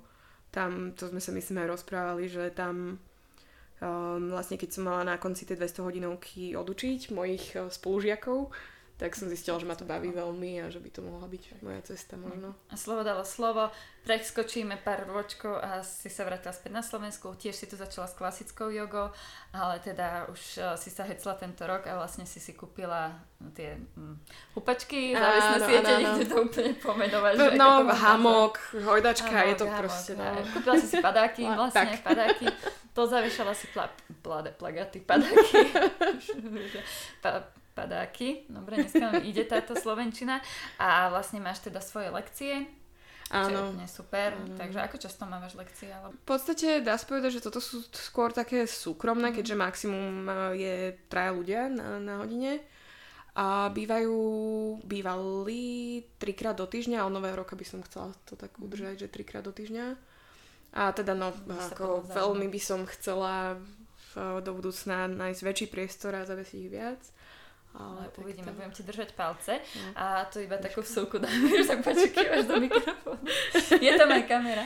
tam, 0.57 0.97
to 0.97 1.13
sme 1.13 1.21
sa 1.21 1.37
myslím 1.37 1.61
aj 1.61 1.69
rozprávali, 1.77 2.25
že 2.25 2.49
tam 2.57 2.97
um, 2.97 4.33
vlastne 4.33 4.57
keď 4.57 4.73
som 4.73 4.89
mala 4.89 5.05
na 5.05 5.21
konci 5.21 5.45
tej 5.45 5.61
200 5.61 5.85
hodinovky 5.85 6.57
odučiť 6.57 7.13
mojich 7.13 7.61
uh, 7.61 7.69
spolužiakov, 7.69 8.49
tak 8.97 9.13
som 9.13 9.29
zistila, 9.29 9.61
že 9.61 9.69
ma 9.69 9.77
to 9.77 9.85
baví 9.85 10.09
veľmi 10.09 10.65
a 10.65 10.73
že 10.73 10.81
by 10.81 10.89
to 10.89 11.05
mohla 11.05 11.29
byť 11.29 11.61
moja 11.61 11.81
cesta 11.85 12.17
možno. 12.17 12.57
A 12.73 12.81
slovo 12.81 13.05
dalo 13.05 13.29
slovo, 13.29 13.69
preskočíme 14.09 14.81
pár 14.81 15.05
ročkov 15.05 15.61
a 15.61 15.85
si 15.85 16.09
sa 16.09 16.25
vrátila 16.25 16.57
späť 16.57 16.73
na 16.73 16.81
Slovensku, 16.81 17.37
tiež 17.37 17.53
si 17.53 17.69
tu 17.69 17.77
začala 17.77 18.09
s 18.09 18.17
klasickou 18.17 18.73
jogou, 18.73 19.13
ale 19.53 19.85
teda 19.85 20.33
už 20.33 20.41
uh, 20.57 20.73
si 20.81 20.89
sa 20.89 21.05
hecla 21.05 21.37
tento 21.37 21.69
rok 21.69 21.85
a 21.85 22.01
vlastne 22.01 22.25
si 22.25 22.41
si 22.41 22.57
kúpila 22.57 23.13
tie 23.53 23.77
hm, 23.77 24.17
hupačky, 24.57 25.13
závisné 25.13 25.57
siete, 25.61 25.93
nechce 26.01 26.25
to 26.33 26.37
úplne 26.41 26.73
pomenovať. 26.81 27.33
No, 27.37 27.47
no 27.53 27.71
hamok, 27.93 28.57
hojdačka, 28.81 29.45
je 29.53 29.57
to 29.61 29.67
hamok, 29.69 29.81
proste. 29.85 30.13
No. 30.17 30.25
Kúpila 30.57 30.75
si 30.81 30.89
si 30.89 30.97
padáky, 31.05 31.45
vlastne 31.61 31.93
tak. 31.93 32.01
padáky, 32.01 32.49
to 32.97 33.05
zaviešala 33.05 33.53
si 33.53 33.69
pla, 33.77 33.93
pla, 34.25 34.41
plagaty, 34.57 35.05
padáky. 35.05 35.69
pa, 37.23 37.45
padáky. 37.77 38.49
Dobre, 38.49 38.81
dneska 38.81 39.21
mi 39.21 39.29
ide 39.29 39.45
táto 39.45 39.77
slovenčina. 39.77 40.41
A 40.81 41.13
vlastne 41.13 41.45
máš 41.45 41.61
teda 41.61 41.85
svoje 41.85 42.09
lekcie. 42.09 42.65
Áno. 43.29 43.75
Čo 43.75 43.83
je 43.83 43.91
super. 43.91 44.33
Áno. 44.39 44.57
Takže 44.57 44.79
ako 44.81 44.97
často 44.97 45.23
mávaš 45.29 45.59
lekcie? 45.59 45.93
Ale... 45.93 46.15
V 46.15 46.25
podstate 46.25 46.81
dá 46.81 46.97
sa 46.97 47.05
povedať, 47.05 47.39
že 47.39 47.45
toto 47.45 47.59
sú 47.59 47.85
skôr 47.93 48.33
také 48.33 48.65
súkromné, 48.65 49.35
mm. 49.35 49.37
keďže 49.37 49.61
maximum 49.61 50.25
e, 50.25 50.33
je 50.57 50.77
traja 51.11 51.31
ľudia 51.35 51.61
na, 51.69 51.99
na 51.99 52.15
hodine. 52.23 52.63
A 53.37 53.69
bývajú, 53.69 54.17
bývali 54.89 56.01
trikrát 56.17 56.57
do 56.57 56.65
týždňa, 56.65 57.05
a 57.05 57.07
od 57.11 57.13
nového 57.13 57.37
roka 57.37 57.53
by 57.53 57.67
som 57.69 57.85
chcela 57.85 58.17
to 58.25 58.33
tak 58.33 58.57
mhm. 58.57 58.65
udržať, 58.65 58.95
že 59.05 59.13
trikrát 59.13 59.45
do 59.45 59.53
týždňa. 59.53 60.17
A 60.77 60.93
teda 60.93 61.17
no, 61.17 61.33
ako 61.49 62.05
veľmi 62.05 62.49
by 62.53 62.61
som 62.61 62.85
chcela 62.89 63.57
v, 64.13 64.41
do 64.45 64.53
budúcna 64.53 65.09
nájsť 65.09 65.41
väčší 65.41 65.67
priestor 65.73 66.13
a 66.17 66.29
zavesiť 66.29 66.59
ich 66.59 66.73
viac. 66.73 67.01
Ale 67.77 68.09
uvidíme, 68.17 68.49
to... 68.49 68.57
budem 68.57 68.73
ti 68.73 68.83
držať 68.83 69.13
palce 69.13 69.61
no. 69.61 69.93
a 69.93 70.25
to 70.33 70.41
iba 70.41 70.57
takú 70.57 70.81
vsúku 70.81 71.21
dáme, 71.21 71.53
že 71.61 71.69
tak 71.69 71.85
počívaš 71.85 72.49
do 72.49 72.57
mikrofónu. 72.65 73.21
Je 73.77 73.93
tam 74.01 74.09
aj 74.09 74.25
kamera. 74.25 74.65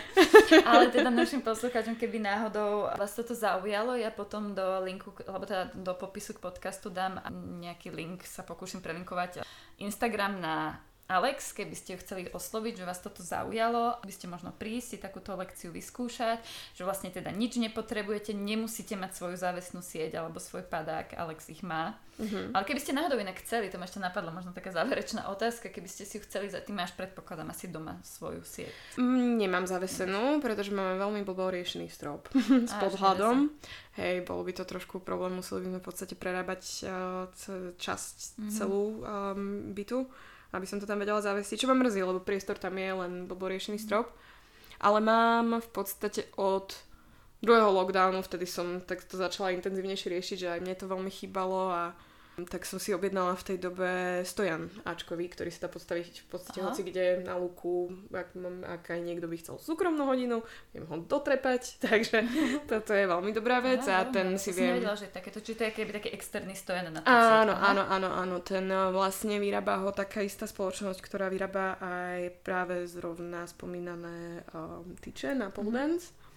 Ale 0.63 0.95
teda 0.95 1.11
našim 1.11 1.43
poslucháčom, 1.43 1.99
keby 1.99 2.23
náhodou 2.23 2.87
vás 2.95 3.11
toto 3.19 3.35
zaujalo, 3.35 3.99
ja 3.99 4.15
potom 4.15 4.55
do 4.55 4.63
linku, 4.87 5.11
alebo 5.27 5.43
teda 5.43 5.75
do 5.75 5.93
popisu 5.99 6.39
k 6.39 6.45
podcastu 6.47 6.87
dám 6.87 7.19
nejaký 7.59 7.91
link, 7.91 8.23
sa 8.23 8.47
pokúsim 8.47 8.79
prelinkovať 8.79 9.43
Instagram 9.83 10.39
na 10.39 10.79
Alex, 11.11 11.51
keby 11.51 11.75
ste 11.75 11.99
chceli 11.99 12.31
osloviť, 12.31 12.79
že 12.79 12.87
vás 12.87 13.03
toto 13.03 13.27
zaujalo, 13.27 13.99
by 13.99 14.13
ste 14.15 14.31
možno 14.31 14.55
prísť 14.55 14.95
si 14.95 14.97
takúto 15.03 15.35
lekciu 15.35 15.75
vyskúšať, 15.75 16.39
že 16.79 16.87
vlastne 16.87 17.11
teda 17.11 17.35
nič 17.35 17.59
nepotrebujete, 17.59 18.31
nemusíte 18.31 18.95
mať 18.95 19.19
svoju 19.19 19.35
závesnú 19.35 19.83
sieť 19.83 20.23
alebo 20.23 20.39
svoj 20.39 20.63
padák, 20.71 21.19
Alex 21.19 21.51
ich 21.51 21.67
má. 21.67 21.99
Uh-huh. 22.21 22.55
Ale 22.55 22.63
keby 22.63 22.79
ste 22.79 22.95
náhodou 22.95 23.19
inak 23.19 23.43
chceli, 23.43 23.73
to 23.73 23.83
ma 23.83 23.91
ešte 23.91 23.99
napadlo, 23.99 24.31
možno 24.31 24.55
taká 24.55 24.71
záverečná 24.71 25.27
otázka, 25.35 25.75
keby 25.75 25.91
ste 25.91 26.07
si 26.07 26.21
ju 26.21 26.23
chceli, 26.23 26.47
za 26.47 26.63
tým 26.63 26.79
máš 26.79 26.95
predpokladám 26.95 27.51
asi 27.51 27.67
doma 27.67 27.99
svoju 28.07 28.47
sieť. 28.47 28.71
Mm, 28.95 29.43
nemám 29.43 29.67
zavesenú, 29.67 30.39
pretože 30.39 30.71
máme 30.71 30.95
veľmi 30.95 31.27
blbo 31.27 31.51
riešený 31.51 31.91
strop 31.91 32.31
s 32.71 32.75
podhľadom. 32.79 33.51
Hej, 33.99 34.23
bolo 34.31 34.47
by 34.47 34.53
to 34.55 34.63
trošku 34.63 35.03
problém, 35.03 35.35
museli 35.35 35.67
by 35.67 35.75
sme 35.75 35.81
v 35.83 35.87
podstate 35.91 36.15
prerábať 36.15 36.63
uh, 36.87 37.27
časť 37.75 38.17
uh-huh. 38.39 38.53
celú 38.55 39.03
um, 39.03 39.75
bytu 39.75 40.07
aby 40.51 40.67
som 40.67 40.83
to 40.83 40.87
tam 40.87 40.99
vedela 40.99 41.23
zavesiť, 41.23 41.57
čo 41.63 41.69
ma 41.71 41.77
mrzí, 41.79 42.03
lebo 42.03 42.21
priestor 42.23 42.59
tam 42.59 42.75
je 42.75 42.91
len 42.91 43.13
blbo 43.31 43.47
riešený 43.47 43.79
strop. 43.79 44.11
Ale 44.81 44.99
mám 44.99 45.61
v 45.61 45.69
podstate 45.71 46.27
od 46.41 46.73
druhého 47.41 47.73
lockdownu, 47.73 48.21
vtedy 48.25 48.45
som 48.49 48.81
tak 48.85 49.05
to 49.05 49.17
začala 49.17 49.53
intenzívnejšie 49.57 50.09
riešiť, 50.13 50.37
že 50.37 50.53
aj 50.57 50.61
mne 50.61 50.75
to 50.77 50.91
veľmi 50.91 51.13
chýbalo 51.13 51.73
a 51.73 51.83
tak 52.47 52.69
som 52.69 52.79
si 52.79 52.95
objednala 52.95 53.37
v 53.37 53.47
tej 53.47 53.57
dobe 53.59 53.91
stojan 54.23 54.71
Ačkový, 54.87 55.29
ktorý 55.29 55.51
sa 55.53 55.67
dá 55.67 55.69
postaviť 55.73 56.25
v 56.25 56.27
podstate 56.31 56.59
Aha. 56.61 56.71
hoci 56.71 56.87
kde 56.87 57.25
na 57.25 57.37
luku, 57.37 57.91
ak, 58.13 58.37
mám, 58.37 58.63
ak 58.63 58.95
aj 58.95 59.01
niekto 59.03 59.27
by 59.27 59.37
chcel 59.41 59.57
súkromnú 59.59 60.07
hodinu, 60.07 60.45
viem 60.71 60.85
ho 60.87 60.97
dotrepať, 61.03 61.63
takže 61.91 62.25
toto 62.71 62.93
je 62.95 63.05
veľmi 63.09 63.35
dobrá 63.35 63.59
vec 63.65 63.83
Aha, 63.89 64.05
a 64.05 64.09
ten 64.09 64.37
si 64.37 64.55
viem... 64.55 64.79
Nevedela, 64.79 64.97
že 64.97 65.11
takéto, 65.11 65.43
či 65.43 65.57
to 65.59 65.67
je 65.67 65.73
keby 65.75 65.91
taký 65.97 66.15
externý 66.15 66.55
stojan 66.55 66.93
na 66.93 67.03
Áno, 67.05 67.57
áno, 67.57 67.83
áno, 67.89 68.09
áno, 68.09 68.37
ten 68.45 68.69
eh, 68.69 68.89
vlastne 68.95 69.41
vyrába 69.43 69.83
ho 69.83 69.91
taká 69.91 70.23
istá 70.23 70.45
spoločnosť, 70.47 71.01
ktorá 71.03 71.27
vyrába 71.27 71.81
aj 71.81 72.41
práve 72.47 72.87
zrovna 72.87 73.49
spomínané 73.49 74.47
um, 74.55 74.95
tyče 75.01 75.35
na 75.35 75.51
pole 75.51 75.73
dance. 75.73 76.13
Mm-hmm. 76.13 76.29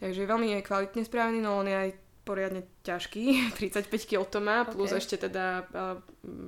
Takže 0.00 0.24
veľmi 0.24 0.46
je 0.56 0.64
kvalitne 0.64 1.02
spravený, 1.04 1.38
no 1.44 1.60
on 1.60 1.68
je 1.68 1.76
aj 1.76 1.90
poriadne 2.30 2.62
ťažký, 2.86 3.42
35 3.58 3.90
kg 4.06 4.22
to 4.30 4.38
má, 4.38 4.62
okay. 4.62 4.78
plus 4.78 4.94
ešte 4.94 5.26
teda 5.26 5.66
uh, 5.74 5.98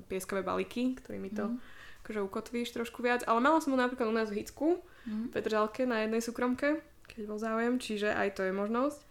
pieskové 0.07 0.47
balíky, 0.47 0.95
ktorými 0.95 1.35
to 1.35 1.51
mm. 1.51 1.59
akože 2.07 2.21
ukotvíš 2.23 2.71
trošku 2.71 3.03
viac. 3.03 3.27
Ale 3.27 3.43
mala 3.43 3.59
som 3.59 3.75
ho 3.75 3.79
napríklad 3.79 4.07
u 4.07 4.15
nás 4.15 4.31
v 4.31 4.47
Hicku, 4.47 4.79
mm. 4.79 5.27
v 5.27 5.29
Petržalke 5.35 5.83
na 5.83 6.07
jednej 6.07 6.23
súkromke, 6.23 6.79
keď 7.11 7.23
bol 7.27 7.43
záujem, 7.43 7.83
čiže 7.83 8.15
aj 8.15 8.39
to 8.39 8.47
je 8.47 8.55
možnosť. 8.55 9.11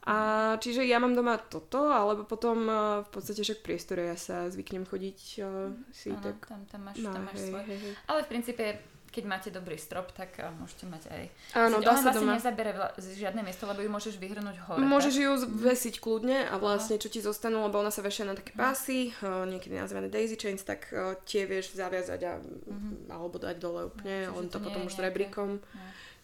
A 0.00 0.16
čiže 0.56 0.80
ja 0.88 0.96
mám 0.96 1.12
doma 1.12 1.36
toto, 1.36 1.92
alebo 1.92 2.24
potom 2.24 2.64
uh, 2.64 3.04
v 3.04 3.08
podstate 3.12 3.44
však 3.44 3.60
priestore 3.60 4.08
ja 4.08 4.16
sa 4.16 4.48
zvyknem 4.48 4.88
chodiť 4.88 5.18
uh, 5.44 5.76
si 5.92 6.08
ano, 6.08 6.24
tak... 6.24 6.48
tam, 6.48 6.64
tam 6.64 6.80
máš, 6.88 7.04
no, 7.04 7.12
tam 7.12 7.28
máš 7.28 7.36
hej, 7.36 7.48
svoj. 7.52 7.62
Hej, 7.68 7.78
hej. 7.84 7.92
Ale 8.08 8.18
v 8.24 8.28
princípe 8.32 8.64
keď 9.10 9.24
máte 9.26 9.48
dobrý 9.50 9.74
strop, 9.74 10.14
tak 10.14 10.38
uh, 10.38 10.54
môžete 10.54 10.86
mať 10.86 11.02
aj... 11.10 11.22
Áno, 11.58 11.82
dá 11.82 11.98
sa 11.98 12.14
vlastne 12.14 12.30
doma. 12.30 12.38
nezabere 12.38 12.70
vla- 12.70 12.94
žiadne 12.94 13.42
miesto, 13.42 13.66
lebo 13.66 13.82
ju 13.82 13.90
môžeš 13.90 14.14
vyhrnúť 14.22 14.56
hore. 14.70 14.78
Môžeš 14.86 15.14
tak? 15.18 15.22
ju 15.26 15.30
vesiť 15.66 15.94
kľudne 15.98 16.38
a 16.46 16.54
vlastne 16.62 16.96
čo 17.02 17.10
ti 17.10 17.18
zostanú, 17.18 17.66
lebo 17.66 17.82
ona 17.82 17.90
sa 17.90 18.06
vešia 18.06 18.30
na 18.30 18.38
také 18.38 18.54
pásy, 18.54 19.10
uh, 19.20 19.42
niekedy 19.50 19.74
nazvané 19.74 20.06
daisy 20.06 20.38
chains, 20.38 20.62
tak 20.62 20.86
uh, 20.94 21.18
tie 21.26 21.42
vieš 21.44 21.74
zaviazať 21.74 22.20
a, 22.22 22.38
uh-huh. 22.38 23.10
alebo 23.10 23.42
dať 23.42 23.56
dole 23.58 23.90
úplne, 23.90 24.30
len 24.30 24.46
to, 24.46 24.62
to 24.62 24.64
potom 24.64 24.86
už 24.86 24.94
s 24.94 25.02
rebríkom. 25.02 25.58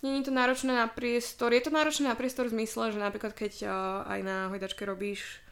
Není 0.04 0.22
to 0.22 0.30
náročné 0.30 0.76
na 0.76 0.86
priestor. 0.86 1.50
Je 1.50 1.64
to 1.64 1.74
náročné 1.74 2.06
na 2.06 2.14
priestor 2.14 2.46
v 2.46 2.62
zmysle, 2.62 2.94
že 2.94 3.02
napríklad 3.02 3.34
keď 3.34 3.66
uh, 3.66 3.72
aj 4.06 4.20
na 4.22 4.36
hojdačke 4.54 4.86
robíš 4.86 5.42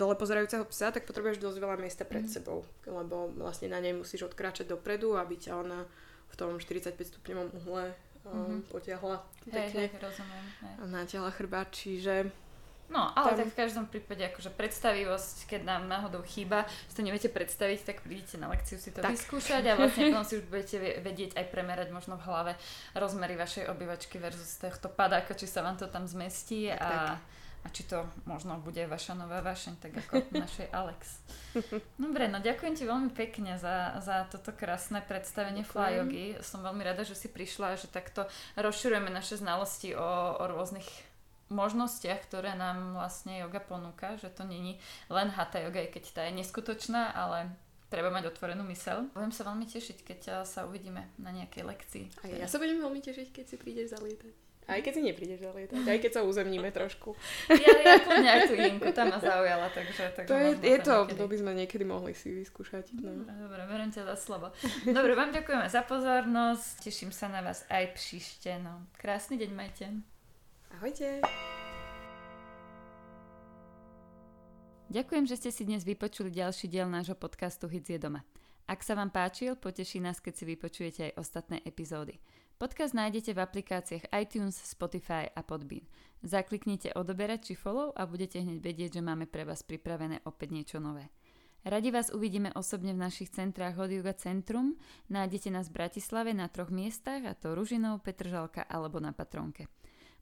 dole 0.00 0.16
pozerajúceho 0.16 0.64
psa, 0.64 0.88
tak 0.96 1.04
potrebuješ 1.04 1.44
dosť 1.44 1.58
veľa 1.60 1.76
miesta 1.76 2.08
pred 2.08 2.24
mm. 2.24 2.32
sebou, 2.32 2.64
lebo 2.88 3.28
vlastne 3.36 3.68
na 3.68 3.84
nej 3.84 3.92
musíš 3.92 4.32
odkráčať 4.32 4.64
dopredu, 4.64 5.20
aby 5.20 5.36
ťa 5.36 5.52
ona 5.60 5.84
v 6.30 6.34
tom 6.38 6.50
45 6.58 6.94
stupňovom 6.96 7.48
uhle 7.62 7.94
mm-hmm. 8.24 8.60
potiahla 8.70 9.16
pekne. 9.44 9.86
Hej, 9.86 9.90
hej, 9.90 10.02
rozumiem. 10.02 10.44
Hej. 10.62 10.74
Natiahla 10.86 11.30
chrbát, 11.34 11.68
čiže... 11.74 12.30
No, 12.90 13.06
ale 13.14 13.38
tam... 13.38 13.46
tak 13.46 13.48
v 13.54 13.56
každom 13.56 13.86
prípade 13.86 14.18
akože 14.34 14.50
predstavivosť, 14.50 15.46
keď 15.46 15.60
nám 15.62 15.82
náhodou 15.86 16.26
chýba, 16.26 16.66
si 16.90 16.98
to 16.98 17.06
neviete 17.06 17.30
predstaviť, 17.30 17.86
tak 17.86 18.02
prídete 18.02 18.34
na 18.34 18.50
lekciu 18.50 18.82
si 18.82 18.90
to 18.90 18.98
tak. 18.98 19.14
vyskúšať 19.14 19.62
a 19.70 19.78
vlastne 19.78 20.10
potom 20.10 20.26
si 20.26 20.42
už 20.42 20.50
budete 20.50 20.98
vedieť 20.98 21.38
aj 21.38 21.46
premerať 21.54 21.94
možno 21.94 22.18
v 22.18 22.26
hlave 22.26 22.52
rozmery 22.98 23.38
vašej 23.38 23.70
obývačky 23.70 24.18
versus 24.18 24.58
tohto 24.58 24.90
padáka, 24.90 25.38
či 25.38 25.46
sa 25.46 25.62
vám 25.62 25.78
to 25.78 25.86
tam 25.86 26.10
zmestí 26.10 26.66
tak, 26.66 26.82
a 26.82 26.90
tak 26.90 27.22
a 27.60 27.68
či 27.68 27.84
to 27.84 28.08
možno 28.24 28.56
bude 28.56 28.80
vaša 28.88 29.12
nová 29.12 29.44
vášeň, 29.44 29.74
tak 29.76 29.92
ako 30.00 30.24
našej 30.44 30.72
Alex. 30.72 31.20
Dobre, 32.00 32.30
no 32.32 32.40
ďakujem 32.40 32.74
ti 32.74 32.84
veľmi 32.88 33.12
pekne 33.12 33.60
za, 33.60 34.00
za 34.00 34.24
toto 34.32 34.56
krásne 34.56 35.04
predstavenie 35.04 35.66
Flyyogy. 35.66 36.40
Som 36.40 36.64
veľmi 36.64 36.80
rada, 36.80 37.04
že 37.04 37.12
si 37.12 37.28
prišla 37.28 37.76
a 37.76 37.80
že 37.80 37.92
takto 37.92 38.24
rozširujeme 38.56 39.12
naše 39.12 39.36
znalosti 39.36 39.92
o, 39.92 40.08
o 40.40 40.44
rôznych 40.48 40.88
možnostiach, 41.50 42.30
ktoré 42.30 42.54
nám 42.54 42.94
vlastne 42.94 43.42
yoga 43.42 43.58
ponúka, 43.58 44.16
že 44.22 44.30
to 44.30 44.46
není 44.46 44.78
len 45.10 45.28
hatha 45.34 45.60
yoga, 45.60 45.82
keď 45.90 46.04
tá 46.14 46.22
je 46.30 46.38
neskutočná, 46.40 47.10
ale 47.10 47.50
treba 47.90 48.08
mať 48.08 48.30
otvorenú 48.30 48.62
mysel. 48.70 49.10
Budem 49.10 49.34
sa 49.34 49.42
veľmi 49.44 49.66
tešiť, 49.66 49.98
keď 50.06 50.20
sa 50.46 50.64
uvidíme 50.64 51.10
na 51.18 51.34
nejakej 51.34 51.66
lekcii. 51.66 52.04
A 52.22 52.46
ja 52.46 52.46
sa 52.46 52.62
budem 52.62 52.78
veľmi 52.78 53.02
tešiť, 53.02 53.34
keď 53.34 53.44
si 53.50 53.56
prídeš 53.58 53.98
zalietať. 53.98 54.49
Aj 54.68 54.78
keď 54.84 54.92
si 54.92 55.02
neprídeš 55.02 55.40
zalietať, 55.42 55.82
aj 55.82 55.98
keď 55.98 56.12
sa 56.14 56.22
uzemníme 56.22 56.70
trošku. 56.70 57.16
Ja, 57.50 57.74
ja 57.80 57.94
kľudne 58.00 58.30
aj 58.30 58.42
tú 58.46 58.54
Inku, 58.54 58.88
tam 58.94 59.10
ma 59.10 59.18
zaujala, 59.18 59.66
takže... 59.72 60.14
takže 60.14 60.30
to 60.30 60.36
je, 60.36 60.50
je 60.62 60.78
to, 60.78 60.94
to 61.10 61.24
by 61.26 61.36
sme 61.40 61.50
niekedy 61.58 61.82
mohli 61.82 62.14
si 62.14 62.30
vyskúšať. 62.30 62.94
No. 63.02 63.26
Dobre, 63.26 63.34
dobre, 63.34 63.60
beriem 63.66 63.90
ťa 63.90 64.06
za 64.14 64.16
slovo. 64.20 64.54
Dobre, 64.86 65.18
vám 65.18 65.34
ďakujeme 65.34 65.66
za 65.66 65.82
pozornosť, 65.82 66.86
teším 66.86 67.10
sa 67.10 67.26
na 67.26 67.42
vás 67.42 67.66
aj 67.66 67.98
příšte, 67.98 68.62
no. 68.62 68.86
Krásny 68.94 69.42
deň 69.42 69.50
majte. 69.50 69.86
Ahojte. 70.78 71.24
Ďakujem, 74.90 75.24
že 75.26 75.38
ste 75.38 75.50
si 75.54 75.62
dnes 75.62 75.86
vypočuli 75.86 76.34
ďalší 76.34 76.66
diel 76.66 76.90
nášho 76.90 77.14
podcastu 77.14 77.70
Hits 77.70 77.94
je 77.94 77.98
doma. 77.98 78.26
Ak 78.70 78.86
sa 78.86 78.94
vám 78.94 79.10
páčil, 79.10 79.58
poteší 79.58 79.98
nás, 79.98 80.22
keď 80.22 80.34
si 80.34 80.44
vypočujete 80.46 81.00
aj 81.10 81.16
ostatné 81.18 81.62
epizódy. 81.66 82.22
Podcast 82.60 82.92
nájdete 82.92 83.32
v 83.32 83.40
aplikáciách 83.40 84.12
iTunes, 84.20 84.52
Spotify 84.52 85.32
a 85.32 85.40
Podbean. 85.40 85.80
Zakliknite 86.20 86.92
odoberať 86.92 87.48
či 87.48 87.54
follow 87.56 87.88
a 87.96 88.04
budete 88.04 88.36
hneď 88.36 88.60
vedieť, 88.60 88.90
že 89.00 89.06
máme 89.08 89.24
pre 89.24 89.48
vás 89.48 89.64
pripravené 89.64 90.20
opäť 90.28 90.52
niečo 90.52 90.76
nové. 90.76 91.08
Radi 91.64 91.88
vás 91.88 92.12
uvidíme 92.12 92.52
osobne 92.52 92.92
v 92.92 93.00
našich 93.00 93.32
centrách 93.32 93.80
Hot 93.80 93.88
Yoga 93.88 94.12
Centrum. 94.12 94.76
Nájdete 95.08 95.48
nás 95.48 95.72
v 95.72 95.80
Bratislave 95.80 96.36
na 96.36 96.52
troch 96.52 96.68
miestach, 96.68 97.24
a 97.24 97.32
to 97.32 97.56
Ružinov, 97.56 98.04
Petržalka 98.04 98.68
alebo 98.68 99.00
na 99.00 99.16
Patronke. 99.16 99.64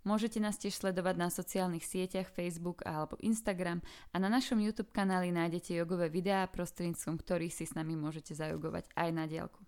Môžete 0.06 0.38
nás 0.38 0.62
tiež 0.62 0.78
sledovať 0.78 1.18
na 1.18 1.34
sociálnych 1.34 1.82
sieťach 1.82 2.30
Facebook 2.30 2.86
alebo 2.86 3.18
Instagram 3.18 3.82
a 4.14 4.22
na 4.22 4.30
našom 4.30 4.62
YouTube 4.62 4.94
kanáli 4.94 5.34
nájdete 5.34 5.74
jogové 5.74 6.06
videá, 6.06 6.46
prostredníctvom 6.46 7.18
ktorých 7.18 7.50
si 7.50 7.66
s 7.66 7.74
nami 7.74 7.98
môžete 7.98 8.30
zajogovať 8.38 8.94
aj 8.94 9.10
na 9.10 9.26
diálku. 9.26 9.67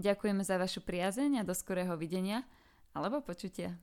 Ďakujeme 0.00 0.42
za 0.44 0.56
vašu 0.56 0.80
priazeň 0.84 1.40
a 1.40 1.46
do 1.46 1.52
skorého 1.52 1.96
videnia 1.96 2.44
alebo 2.96 3.20
počutia. 3.20 3.76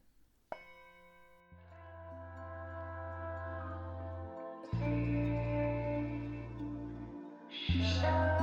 Shine. 8.00 8.39